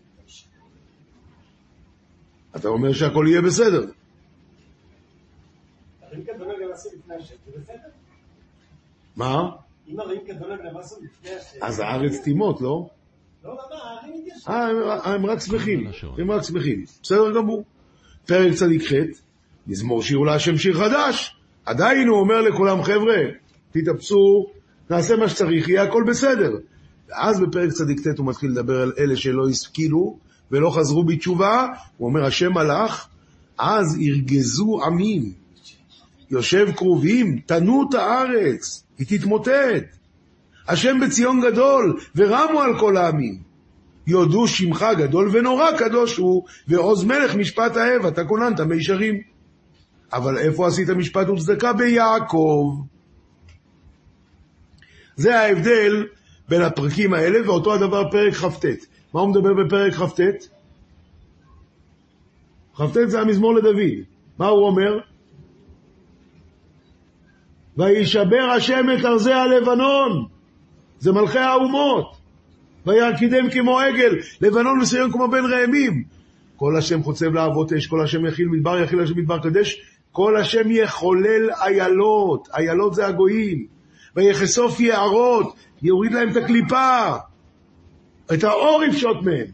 אתה 2.56 2.68
אומר 2.68 2.92
שהכל 2.92 3.26
יהיה 3.28 3.42
בסדר. 3.42 3.84
הרים 6.02 6.24
כדונג 6.24 6.62
נמסו 6.70 6.88
לפני 6.98 7.14
השם, 7.14 7.34
זה 7.46 7.58
בסדר? 7.60 7.88
מה? 9.16 9.50
אם 9.88 10.00
הרים 10.00 10.20
כדונג 10.26 10.60
נמסו 10.60 10.96
לפני 11.02 11.30
השם... 11.30 11.58
אז 11.62 11.80
הארץ 11.80 12.22
תימות, 12.24 12.60
לא? 12.60 12.88
אה, 14.48 15.14
הם, 15.14 15.26
רק 15.26 15.40
שמחים, 15.40 15.90
הם 16.18 16.30
רק 16.30 16.42
שמחים. 16.42 16.84
בסדר 17.02 17.34
גמור. 17.34 17.64
פרק 18.26 18.54
צדיק 18.54 18.82
ח', 18.82 18.92
מזמור 19.66 20.02
שירו 20.02 20.24
להשם 20.24 20.56
שיר 20.56 20.74
חדש. 20.74 21.36
עדיין 21.66 22.08
הוא 22.08 22.20
אומר 22.20 22.40
לכולם, 22.40 22.82
חבר'ה, 22.82 23.16
תתאפסו, 23.70 24.46
נעשה 24.90 25.16
מה 25.16 25.28
שצריך, 25.28 25.68
יהיה 25.68 25.82
הכל 25.82 26.04
בסדר. 26.06 26.50
ואז 27.08 27.40
בפרק 27.40 27.70
צדיק 27.70 28.00
ט' 28.00 28.18
הוא 28.18 28.26
מתחיל 28.26 28.50
לדבר 28.50 28.82
על 28.82 28.92
אלה 28.98 29.16
שלא 29.16 29.48
השכילו 29.48 30.18
ולא 30.50 30.70
חזרו 30.70 31.04
בתשובה, 31.04 31.66
הוא 31.96 32.08
אומר, 32.08 32.24
השם 32.24 32.56
הלך, 32.56 33.06
אז 33.58 33.96
ירגזו 34.00 34.80
עמים. 34.84 35.32
יושב 36.30 36.66
כרובים, 36.76 37.38
תנו 37.46 37.88
את 37.88 37.94
הארץ, 37.94 38.84
היא 38.98 39.18
תתמוטט. 39.18 39.95
השם 40.68 41.00
בציון 41.00 41.40
גדול, 41.40 42.00
ורמו 42.16 42.60
על 42.60 42.78
כל 42.78 42.96
העמים. 42.96 43.46
יודו 44.06 44.48
שמך 44.48 44.86
גדול 44.98 45.28
ונורא 45.32 45.66
קדוש 45.78 46.16
הוא, 46.16 46.44
ועוז 46.68 47.04
מלך 47.04 47.34
משפט 47.34 47.76
האב, 47.76 48.06
אתה 48.06 48.24
כוננת 48.24 48.60
מישרים. 48.60 49.20
אבל 50.12 50.38
איפה 50.38 50.66
עשית 50.66 50.90
משפט 50.90 51.28
וצדקה? 51.28 51.72
ביעקב. 51.72 52.80
זה 55.16 55.40
ההבדל 55.40 56.06
בין 56.48 56.62
הפרקים 56.62 57.14
האלה, 57.14 57.50
ואותו 57.50 57.74
הדבר 57.74 58.10
פרק 58.10 58.34
כ"ט. 58.34 58.64
מה 59.14 59.20
הוא 59.20 59.30
מדבר 59.30 59.54
בפרק 59.64 59.94
כ"ט? 59.94 60.20
כ"ט 62.74 62.96
זה 63.06 63.20
המזמור 63.20 63.54
לדוד. 63.54 64.04
מה 64.38 64.46
הוא 64.46 64.66
אומר? 64.66 64.98
וישבר 67.76 68.50
השם 68.56 68.86
את 68.98 69.04
ארזי 69.04 69.32
הלבנון, 69.32 70.28
זה 70.98 71.12
מלכי 71.12 71.38
האומות. 71.38 72.16
וירקידם 72.86 73.50
כמו 73.50 73.78
עגל, 73.78 74.16
לבנון 74.40 74.80
וסיון 74.80 75.12
כמו 75.12 75.28
בן 75.28 75.44
ראמים. 75.44 76.04
כל 76.56 76.76
השם 76.76 77.02
חוצב 77.02 77.32
להבות 77.34 77.72
אש, 77.72 77.86
כל 77.86 78.04
השם 78.04 78.26
יכיל 78.26 78.48
מדבר, 78.48 78.82
יכיל 78.82 79.00
השם 79.00 79.18
מדבר 79.18 79.38
קדש, 79.38 79.80
כל 80.12 80.36
השם 80.36 80.70
יחולל 80.70 81.50
איילות, 81.60 82.48
איילות 82.54 82.94
זה 82.94 83.06
הגויים. 83.06 83.66
ויחשוף 84.16 84.80
יערות, 84.80 85.56
יוריד 85.82 86.12
להם 86.12 86.30
את 86.30 86.36
הקליפה, 86.36 87.16
את 88.34 88.44
האור 88.44 88.84
יפשוט 88.84 89.16
מהם. 89.22 89.46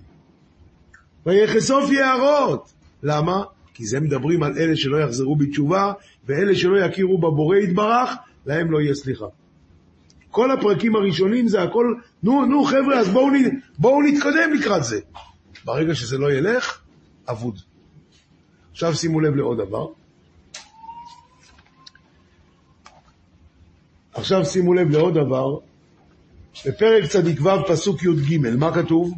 ויחשוף 1.26 1.90
יערות. 1.90 2.72
למה? 3.03 3.43
כי 3.74 3.86
זה 3.86 4.01
מדברים 4.01 4.43
על 4.43 4.53
אלה 4.59 4.76
שלא 4.76 4.97
יחזרו 4.97 5.36
בתשובה, 5.36 5.93
ואלה 6.26 6.55
שלא 6.55 6.78
יכירו 6.78 7.18
בבורא 7.18 7.57
יתברך, 7.57 8.11
להם 8.47 8.70
לא 8.70 8.80
יהיה 8.80 8.95
סליחה. 8.95 9.26
כל 10.33 10.51
הפרקים 10.51 10.97
הראשונים 10.97 11.49
זה 11.49 11.62
הכל, 11.62 11.95
נו, 12.22 12.45
נו 12.45 12.64
חבר'ה, 12.64 12.99
אז 12.99 13.09
בואו, 13.09 13.26
בואו 13.78 14.03
נתקדם 14.03 14.55
לקראת 14.61 14.85
זה. 14.85 15.01
ברגע 15.64 15.95
שזה 15.95 16.18
לא 16.18 16.33
ילך, 16.33 16.80
אבוד. 17.30 17.59
עכשיו 18.72 18.95
שימו 18.95 19.20
לב 19.20 19.37
לעוד 19.37 19.59
דבר. 19.59 19.87
עכשיו 24.14 24.45
שימו 24.45 24.74
לב 24.74 24.91
לעוד 24.91 25.14
דבר. 25.14 25.57
בפרק 26.66 27.05
צדיק 27.05 27.41
ו' 27.41 27.68
פסוק 27.68 28.03
י"ג, 28.03 28.37
מה 28.59 28.74
כתוב? 28.74 29.14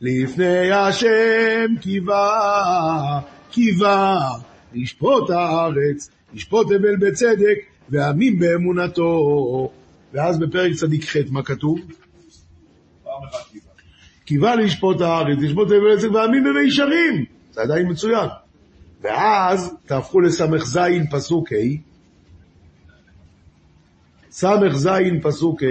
לפני 0.00 0.72
השם 0.72 1.66
קיווה, 1.80 3.20
קיווה, 3.50 4.18
לשפוט 4.74 5.30
הארץ, 5.30 6.10
לשפוט 6.34 6.66
הבל 6.66 6.96
בצדק, 6.96 7.58
ועמים 7.90 8.38
באמונתו. 8.38 9.70
ואז 10.12 10.38
בפרק 10.38 10.72
צדיק 10.72 11.04
ח', 11.04 11.16
מה 11.30 11.42
כתוב? 11.42 11.80
קיווה 14.24 14.56
לשפוט 14.56 15.00
הארץ, 15.00 15.38
לשפוט 15.40 15.68
הבל 15.68 15.96
בצדק, 15.96 16.10
ועמים 16.14 16.44
במישרים. 16.44 17.24
זה 17.52 17.62
עדיין 17.62 17.90
מצוין. 17.90 18.28
ואז 19.02 19.76
תהפכו 19.86 20.20
לס"ז 20.20 20.78
פסוק 21.10 21.52
ה', 21.52 21.56
ס"ז 24.30 24.88
פסוק 25.22 25.62
ה', 25.62 25.66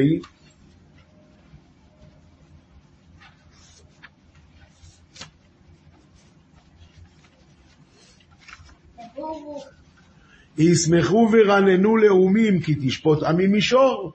ישמחו 10.57 11.29
ורננו 11.31 11.97
לאומים, 11.97 12.59
כי 12.59 12.75
תשפוט 12.81 13.23
עמי 13.23 13.47
מישור, 13.47 14.13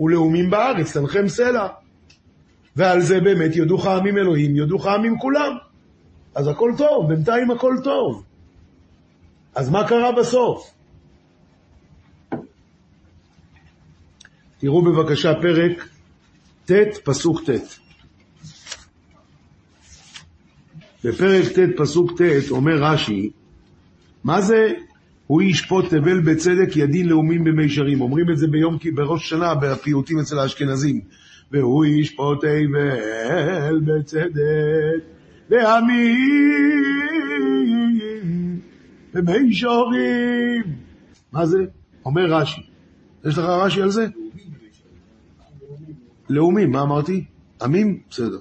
ולאומים 0.00 0.50
בארץ 0.50 0.96
תנחם 0.96 1.28
סלע. 1.28 1.68
ועל 2.76 3.00
זה 3.00 3.20
באמת 3.20 3.56
יודוך 3.56 3.86
עמים 3.86 4.18
אלוהים, 4.18 4.56
יודוך 4.56 4.86
עמים 4.86 5.18
כולם. 5.18 5.52
אז 6.34 6.48
הכל 6.48 6.72
טוב, 6.78 7.08
בינתיים 7.08 7.50
הכל 7.50 7.74
טוב. 7.84 8.24
אז 9.54 9.70
מה 9.70 9.88
קרה 9.88 10.12
בסוף? 10.12 10.70
תראו 14.58 14.82
בבקשה 14.82 15.32
פרק 15.42 15.88
ט', 16.64 16.98
פסוק 17.04 17.40
ט'. 17.50 17.78
בפרק 21.04 21.52
ט', 21.52 21.76
פסוק 21.76 22.22
ט', 22.22 22.50
אומר 22.50 22.82
רש"י, 22.82 23.30
מה 24.24 24.40
זה 24.40 24.72
הוא 25.26 25.42
ישפוט 25.42 25.84
תבל 25.84 26.20
בצדק 26.20 26.76
ידין 26.76 27.08
לאומים 27.08 27.44
במישרים? 27.44 28.00
אומרים 28.00 28.30
את 28.30 28.36
זה 28.36 28.46
ביום, 28.46 28.78
בראש 28.94 29.28
שנה 29.28 29.54
בפיוטים 29.54 30.18
אצל 30.18 30.38
האשכנזים. 30.38 31.00
והוא 31.52 31.84
ישפוט 31.84 32.38
תבל 32.40 33.80
בצדק 33.80 35.02
לעמים 35.50 36.62
במישרים. 39.14 40.62
מה 41.32 41.46
זה? 41.46 41.58
אומר 42.04 42.22
רש"י. 42.22 42.60
יש 43.24 43.38
לך 43.38 43.44
רש"י 43.44 43.82
על 43.82 43.90
זה? 43.90 44.06
לאומים, 46.30 46.70
מה 46.70 46.82
אמרתי? 46.82 47.24
עמים? 47.62 48.00
בסדר. 48.10 48.38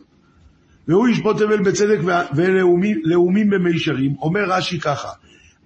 והוא 0.87 1.07
ישפוט 1.07 1.37
תבל 1.37 1.63
בצדק 1.63 1.99
ולאומים 2.35 3.01
לאומים 3.03 3.49
במישרים. 3.49 4.15
אומר 4.21 4.41
רש"י 4.47 4.79
ככה, 4.79 5.09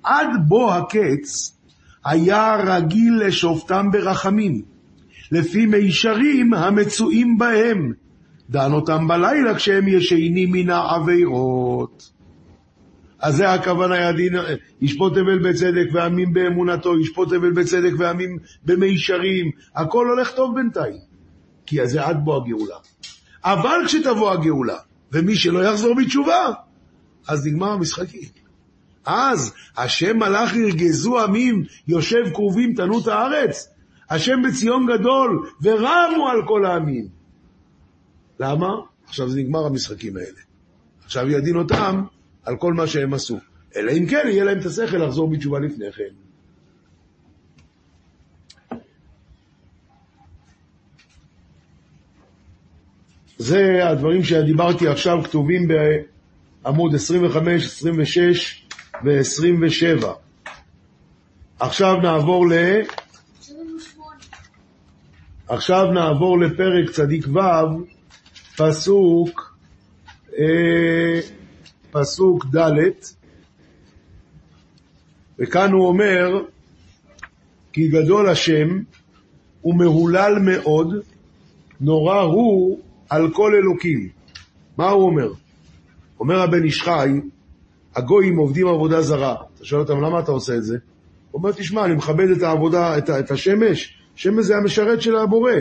עד 0.05 0.27
בוא 0.47 0.73
הקץ 0.73 1.57
היה 2.05 2.55
רגיל 2.55 3.21
לשופטם 3.27 3.91
ברחמים, 3.91 4.61
לפי 5.31 5.65
מישרים 5.65 6.53
המצויים 6.53 7.37
בהם, 7.37 7.93
דן 8.49 8.71
אותם 8.71 9.07
בלילה 9.07 9.55
כשהם 9.55 9.87
ישנים 9.87 10.51
מן 10.51 10.69
העבירות. 10.69 12.11
אז 13.19 13.35
זה 13.35 13.53
הכוונה, 13.53 13.95
ישפוט 14.81 15.17
אבל 15.17 15.49
בצדק 15.49 15.87
ועמים 15.93 16.33
באמונתו, 16.33 16.99
ישפוט 16.99 17.33
אבל 17.33 17.51
בצדק 17.51 17.91
ועמים 17.97 18.37
במישרים, 18.65 19.51
הכל 19.75 20.07
הולך 20.07 20.31
טוב 20.31 20.55
בינתיים, 20.55 20.99
כי 21.65 21.87
זה 21.87 22.05
עד 22.05 22.17
בוא 22.23 22.37
הגאולה. 22.37 22.75
אבל 23.43 23.79
כשתבוא 23.85 24.31
הגאולה, 24.31 24.77
ומי 25.11 25.35
שלא 25.35 25.63
יחזור 25.63 25.95
בתשובה, 25.95 26.51
אז 27.27 27.47
נגמר 27.47 27.71
המשחקים. 27.71 28.44
אז 29.05 29.53
השם 29.77 30.17
מלאך 30.17 30.55
ירגזו 30.55 31.23
עמים, 31.23 31.63
יושב 31.87 32.33
כרובים 32.33 32.73
תנו 32.73 32.99
את 32.99 33.07
הארץ. 33.07 33.69
השם 34.09 34.41
בציון 34.47 34.87
גדול, 34.93 35.49
ורמו 35.61 36.27
על 36.29 36.41
כל 36.47 36.65
העמים. 36.65 37.07
למה? 38.39 38.69
עכשיו 39.07 39.29
זה 39.29 39.39
נגמר 39.39 39.65
המשחקים 39.65 40.17
האלה. 40.17 40.41
עכשיו 41.05 41.29
ידין 41.29 41.55
אותם 41.55 42.03
על 42.43 42.55
כל 42.57 42.73
מה 42.73 42.87
שהם 42.87 43.13
עשו. 43.13 43.37
אלא 43.75 43.91
אם 43.91 44.05
כן 44.05 44.23
יהיה 44.25 44.43
להם 44.43 44.59
את 44.59 44.65
השכל 44.65 44.97
לחזור 44.97 45.29
בתשובה 45.29 45.59
לפני 45.59 45.91
כן. 45.91 46.13
זה 53.37 53.87
הדברים 53.89 54.23
שדיברתי 54.23 54.87
עכשיו 54.87 55.23
כתובים 55.23 55.67
בעמוד 56.63 56.95
25, 56.95 57.65
26 57.65 58.64
ו-27. 59.03 60.05
עכשיו 61.59 61.95
נעבור 62.03 62.47
ל... 62.49 62.53
78. 63.41 64.15
עכשיו 65.47 65.91
נעבור 65.91 66.39
לפרק 66.39 66.89
צדיק 66.91 67.27
ו', 67.27 67.39
פסוק, 68.57 69.57
אה, 70.37 71.19
פסוק 71.91 72.45
ד', 72.55 72.89
וכאן 75.39 75.71
הוא 75.71 75.87
אומר, 75.87 76.43
כי 77.73 77.87
גדול 77.87 78.29
השם 78.29 78.79
ומהולל 79.63 80.39
מאוד, 80.39 80.93
נורא 81.81 82.21
הוא 82.21 82.79
על 83.09 83.31
כל 83.33 83.51
אלוקים. 83.55 84.09
מה 84.77 84.89
הוא 84.89 85.03
אומר? 85.03 85.27
אומר 86.19 86.41
הבן 86.41 86.63
איש 86.63 86.81
חי, 86.81 87.09
הגויים 87.95 88.37
עובדים 88.37 88.67
עבודה 88.67 89.01
זרה. 89.01 89.35
אתה 89.55 89.65
שואל 89.65 89.81
אותם, 89.81 90.01
למה 90.01 90.19
אתה 90.19 90.31
עושה 90.31 90.55
את 90.55 90.63
זה? 90.63 90.77
הוא 91.31 91.39
אומר, 91.39 91.51
תשמע, 91.51 91.85
אני 91.85 91.95
מכבד 91.95 92.29
את 92.29 92.41
העבודה, 92.41 92.97
את, 92.97 93.09
את 93.09 93.31
השמש, 93.31 93.97
שמש 94.15 94.45
זה 94.45 94.57
המשרת 94.57 95.01
של 95.01 95.15
הבורא. 95.15 95.51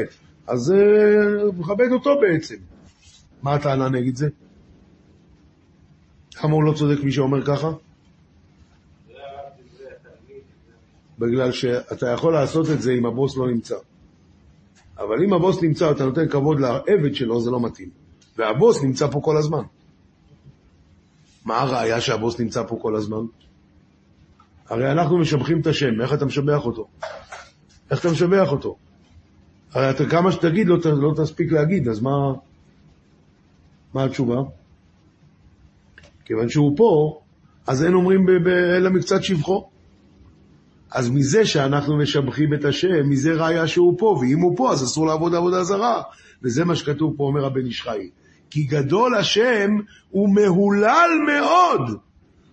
אז 0.46 0.72
אה, 0.72 1.50
מכבד 1.58 1.88
אותו 1.92 2.10
בעצם. 2.20 2.56
מה 3.42 3.54
הטענה 3.54 3.88
נגד 3.88 4.16
זה? 4.16 4.28
למה 6.44 6.52
הוא 6.54 6.64
לא 6.64 6.72
צודק 6.72 7.04
מי 7.04 7.12
שאומר 7.12 7.44
ככה? 7.46 7.72
בגלל 11.18 11.52
שאתה 11.52 12.10
יכול 12.10 12.32
לעשות 12.32 12.70
את 12.70 12.82
זה 12.82 12.92
אם 12.92 13.06
הבוס 13.06 13.36
לא 13.36 13.48
נמצא. 13.48 13.76
אבל 14.98 15.24
אם 15.24 15.32
הבוס 15.32 15.62
נמצא 15.62 15.84
ואתה 15.84 16.04
נותן 16.04 16.28
כבוד 16.28 16.60
לעבד 16.60 17.14
שלו, 17.14 17.40
זה 17.40 17.50
לא 17.50 17.60
מתאים. 17.60 17.88
והבוס 18.38 18.82
נמצא 18.82 19.06
פה 19.06 19.20
כל 19.20 19.36
הזמן. 19.36 19.62
מה 21.44 21.60
הראיה 21.60 22.00
שהבוס 22.00 22.40
נמצא 22.40 22.62
פה 22.68 22.78
כל 22.82 22.96
הזמן? 22.96 23.24
הרי 24.68 24.92
אנחנו 24.92 25.18
משבחים 25.18 25.60
את 25.60 25.66
השם, 25.66 26.00
איך 26.00 26.12
אתה 26.12 26.24
משבח 26.24 26.66
אותו? 26.66 26.88
איך 27.90 28.00
אתה 28.00 28.10
משבח 28.10 28.52
אותו? 28.52 28.76
הרי 29.72 29.90
אתה, 29.90 30.06
כמה 30.06 30.32
שתגיד 30.32 30.68
לא, 30.68 30.76
לא 30.84 31.12
תספיק 31.22 31.52
להגיד, 31.52 31.88
אז 31.88 32.00
מה, 32.00 32.32
מה 33.94 34.04
התשובה? 34.04 34.36
כיוון 36.24 36.48
שהוא 36.48 36.76
פה, 36.76 37.20
אז 37.66 37.84
אין 37.84 37.94
אומרים 37.94 38.26
אלא 38.76 38.90
מקצת 38.90 39.22
שבחו. 39.22 39.68
אז 40.90 41.10
מזה 41.10 41.46
שאנחנו 41.46 41.98
משבחים 41.98 42.54
את 42.54 42.64
השם, 42.64 43.08
מזה 43.08 43.32
ראיה 43.32 43.66
שהוא 43.66 43.98
פה, 43.98 44.18
ואם 44.20 44.38
הוא 44.38 44.56
פה 44.56 44.72
אז 44.72 44.84
אסור 44.84 45.06
לעבוד 45.06 45.34
עבודה 45.34 45.64
זרה. 45.64 46.02
וזה 46.42 46.64
מה 46.64 46.76
שכתוב 46.76 47.14
פה, 47.16 47.24
אומר 47.24 47.44
הבן 47.44 47.66
איש 47.66 47.82
חי. 47.82 48.10
כי 48.54 48.62
גדול 48.62 49.14
השם 49.14 49.70
הוא 50.10 50.34
מהולל 50.34 51.10
מאוד. 51.26 51.98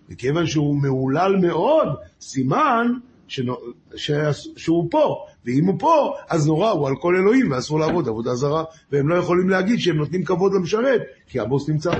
וכיוון 0.08 0.46
שהוא 0.46 0.82
מהולל 0.82 1.36
מאוד, 1.40 1.88
סימן 2.20 2.92
שנו, 3.28 3.56
ש, 3.96 4.10
שהוא 4.56 4.90
פה. 4.90 5.24
ואם 5.44 5.64
הוא 5.64 5.78
פה, 5.78 6.14
אז 6.28 6.46
נורא 6.46 6.70
הוא 6.70 6.88
על 6.88 6.94
כל 7.00 7.16
אלוהים, 7.16 7.50
ואסור 7.50 7.80
לעבוד 7.80 8.08
עבודה 8.08 8.34
זרה. 8.34 8.64
והם 8.92 9.08
לא 9.08 9.14
יכולים 9.14 9.48
להגיד 9.48 9.78
שהם 9.78 9.96
נותנים 9.96 10.24
כבוד 10.24 10.52
למשרת, 10.54 11.02
כי 11.28 11.40
הבוס 11.40 11.68
נמצא. 11.68 11.92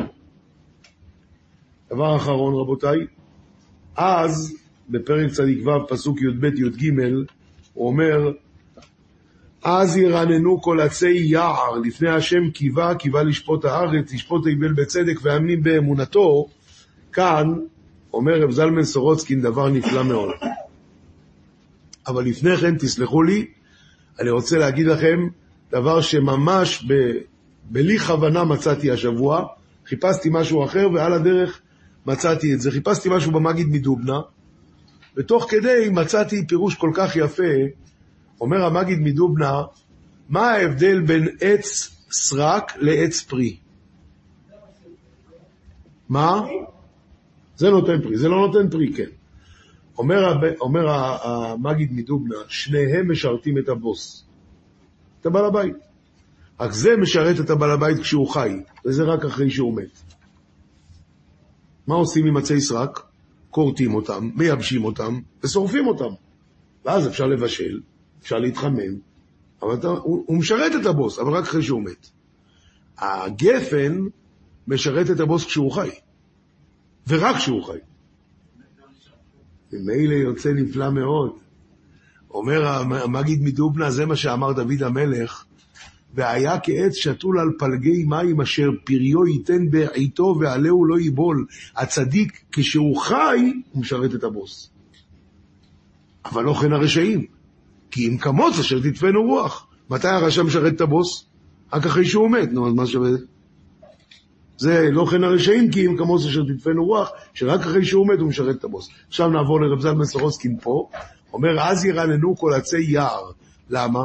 דבר 1.90 2.16
אחרון, 2.16 2.55
רבותיי, 2.55 2.98
אז, 3.96 4.57
בפרק 4.88 5.32
צדיק 5.32 5.66
ו', 5.66 5.88
פסוק 5.88 6.22
י"ב 6.22 6.44
י"ג, 6.44 6.92
הוא 7.74 7.86
אומר, 7.88 8.32
אז 9.64 9.96
ירננו 9.96 10.62
כל 10.62 10.80
עצי 10.80 11.12
יער, 11.12 11.78
לפני 11.84 12.08
השם 12.08 12.50
קיווה, 12.50 12.94
קיווה 12.94 13.22
לשפוט 13.22 13.64
הארץ, 13.64 14.12
לשפוט 14.12 14.46
היבל 14.46 14.72
בצדק 14.72 15.18
ויאמין 15.22 15.62
באמונתו. 15.62 16.46
כאן, 17.12 17.46
אומר 18.12 18.42
רב 18.42 18.50
זלמן 18.50 18.82
סורוצקין 18.82 19.40
דבר 19.40 19.68
נפלא 19.68 20.02
מאוד. 20.02 20.30
אבל 22.06 22.24
לפני 22.24 22.56
כן, 22.56 22.78
תסלחו 22.78 23.22
לי, 23.22 23.46
אני 24.20 24.30
רוצה 24.30 24.58
להגיד 24.58 24.86
לכם 24.86 25.28
דבר 25.70 26.00
שממש 26.00 26.84
ב, 26.88 26.94
בלי 27.64 27.98
כוונה 27.98 28.44
מצאתי 28.44 28.90
השבוע, 28.90 29.46
חיפשתי 29.86 30.28
משהו 30.32 30.64
אחר 30.64 30.88
ועל 30.94 31.12
הדרך 31.12 31.60
מצאתי 32.06 32.54
את 32.54 32.60
זה. 32.60 32.70
חיפשתי 32.70 33.08
משהו 33.12 33.32
במגיד 33.32 33.66
מדובנה, 33.68 34.20
ותוך 35.16 35.46
כדי 35.50 35.88
מצאתי 35.90 36.46
פירוש 36.46 36.74
כל 36.74 36.90
כך 36.94 37.16
יפה, 37.16 37.52
אומר 38.43 38.64
המגיד 38.64 38.99
מדובנה, 39.01 39.62
מה 40.28 40.51
ההבדל 40.51 41.01
בין 41.01 41.28
עץ 41.40 41.97
סרק 42.11 42.72
לעץ 42.76 43.22
פרי? 43.22 43.57
מה? 46.09 46.43
זה 47.57 47.70
נותן 47.70 48.03
פרי, 48.03 48.18
זה 48.18 48.28
לא 48.28 48.47
נותן 48.47 48.70
פרי, 48.70 48.93
כן. 48.93 49.11
אומר, 49.99 50.40
אומר 50.61 50.88
המגיד 50.88 51.93
מדובנה, 51.93 52.36
שניהם 52.49 53.11
משרתים 53.11 53.59
את 53.59 53.68
הבוס, 53.68 54.24
את 55.20 55.26
הבעל 55.26 55.45
הבית. 55.45 55.76
רק 56.61 56.72
זה 56.72 56.97
משרת 56.97 57.40
את 57.40 57.51
הבעל 57.51 57.70
הבית 57.70 57.99
כשהוא 57.99 58.28
חי, 58.28 58.61
וזה 58.84 59.03
רק 59.03 59.24
אחרי 59.24 59.51
שהוא 59.51 59.76
מת. 59.76 60.14
מה 61.86 61.95
עושים 61.95 62.26
עם 62.26 62.36
עצי 62.36 62.61
סרק? 62.61 63.01
כורתים 63.51 63.95
אותם, 63.95 64.30
מייבשים 64.34 64.84
אותם 64.84 65.20
ושורפים 65.45 65.86
אותם. 65.86 66.14
ואז 66.84 67.09
אפשר 67.09 67.26
לבשל, 67.26 67.80
אפשר 68.22 68.38
להתחמם, 68.38 68.94
אבל 69.62 69.74
אתה, 69.74 69.88
הוא, 69.88 70.24
הוא 70.26 70.38
משרת 70.38 70.72
את 70.80 70.86
הבוס, 70.86 71.18
אבל 71.18 71.32
רק 71.32 71.44
אחרי 71.44 71.62
שהוא 71.62 71.82
מת. 71.82 72.10
הגפן 72.98 73.98
משרת 74.68 75.10
את 75.10 75.20
הבוס 75.20 75.44
כשהוא 75.44 75.72
חי, 75.72 75.90
ורק 77.08 77.36
כשהוא 77.36 77.64
חי. 77.64 77.78
ממילא 79.72 80.14
יוצא 80.14 80.52
נפלא 80.52 80.90
מאוד. 80.90 81.32
אומר 82.30 82.66
המגיד 83.04 83.42
מדובנה, 83.42 83.90
זה 83.90 84.06
מה 84.06 84.16
שאמר 84.16 84.52
דוד 84.52 84.82
המלך, 84.82 85.44
והיה 86.14 86.60
כעץ 86.62 86.94
שתול 86.94 87.38
על 87.38 87.48
פלגי 87.58 88.04
מים 88.04 88.40
אשר 88.40 88.70
פריו 88.84 89.26
ייתן 89.26 89.70
בעיתו 89.70 90.36
ועלהו 90.40 90.84
לא 90.84 90.98
ייבול. 90.98 91.46
הצדיק, 91.76 92.44
כשהוא 92.52 92.96
חי, 92.96 93.52
הוא 93.72 93.80
משרת 93.80 94.14
את 94.14 94.24
הבוס. 94.24 94.70
אבל 96.24 96.44
לא 96.44 96.54
כן 96.54 96.72
הרשעים. 96.72 97.26
כי 97.93 98.09
אם 98.09 98.18
כמוץ 98.18 98.59
אשר 98.59 98.78
תדפנו 98.78 99.22
רוח. 99.22 99.66
מתי 99.90 100.09
הרשע 100.09 100.43
משרת 100.43 100.74
את 100.74 100.80
הבוס? 100.80 101.26
רק 101.72 101.86
אחרי 101.86 102.05
שהוא 102.05 102.30
מת, 102.30 102.53
נו, 102.53 102.68
אז 102.68 102.74
מה 102.74 102.86
שווה? 102.86 103.11
זה 104.59 104.88
לא 104.93 105.07
כן 105.11 105.24
הרשעים, 105.24 105.70
כי 105.70 105.86
אם 105.86 105.97
כמוץ 105.97 106.26
אשר 106.26 106.43
תדפנו 106.43 106.84
רוח, 106.84 107.11
שרק 107.34 107.61
אחרי 107.61 107.84
שהוא 107.84 108.09
מת 108.09 108.18
הוא 108.18 108.28
משרת 108.28 108.57
את 108.57 108.64
הבוס. 108.64 108.88
עכשיו 109.09 109.28
נעבור 109.30 109.61
לרב 109.61 109.80
זלמן 109.80 110.05
סורוסקין 110.05 110.57
פה, 110.62 110.88
אומר, 111.32 111.61
אז 111.61 111.84
ירננו 111.84 112.36
כל 112.36 112.55
עצי 112.55 112.82
יער. 112.82 113.30
למה? 113.70 114.05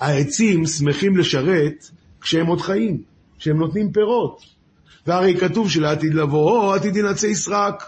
העצים 0.00 0.66
שמחים 0.66 1.16
לשרת 1.16 1.90
כשהם 2.20 2.46
עוד 2.46 2.60
חיים, 2.60 3.02
כשהם 3.38 3.56
נותנים 3.56 3.92
פירות. 3.92 4.40
והרי 5.06 5.36
כתוב 5.36 5.70
שלעתיד 5.70 6.14
לבוא 6.14 6.74
עתידין 6.74 7.06
עצי 7.06 7.34
סרק, 7.34 7.84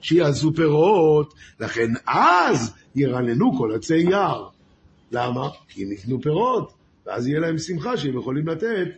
שיעשו 0.00 0.54
פירות, 0.54 1.34
לכן 1.60 1.90
אז 2.06 2.74
ירננו 2.98 3.58
כל 3.58 3.74
עצי 3.74 3.96
יער. 3.96 4.48
למה? 5.12 5.48
כי 5.68 5.84
הם 5.84 5.92
יקנו 5.92 6.22
פירות, 6.22 6.72
ואז 7.06 7.26
יהיה 7.26 7.40
להם 7.40 7.58
שמחה 7.58 7.96
שהם 7.96 8.18
יכולים 8.18 8.48
לתת 8.48 8.88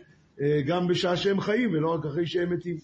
אה, 0.41 0.61
גם 0.67 0.87
בשעה 0.87 1.17
שהם 1.17 1.41
חיים 1.41 1.69
ולא 1.73 1.93
רק 1.93 2.05
אחרי 2.05 2.27
שהם 2.27 2.53
מתים. 2.53 2.77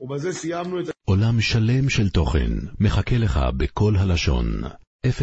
ובזה 0.00 0.32
סיימנו 0.32 0.80
את... 0.80 0.90
עולם 1.04 1.40
שלם 1.40 1.88
של 1.88 2.08
תוכן 2.08 2.52
מחכה 2.80 3.18
לך 3.18 3.40
בכל 3.56 3.96
הלשון, 3.96 4.46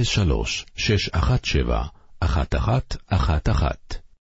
03 0.04 0.66
617 0.76 1.86
1111 2.24 4.01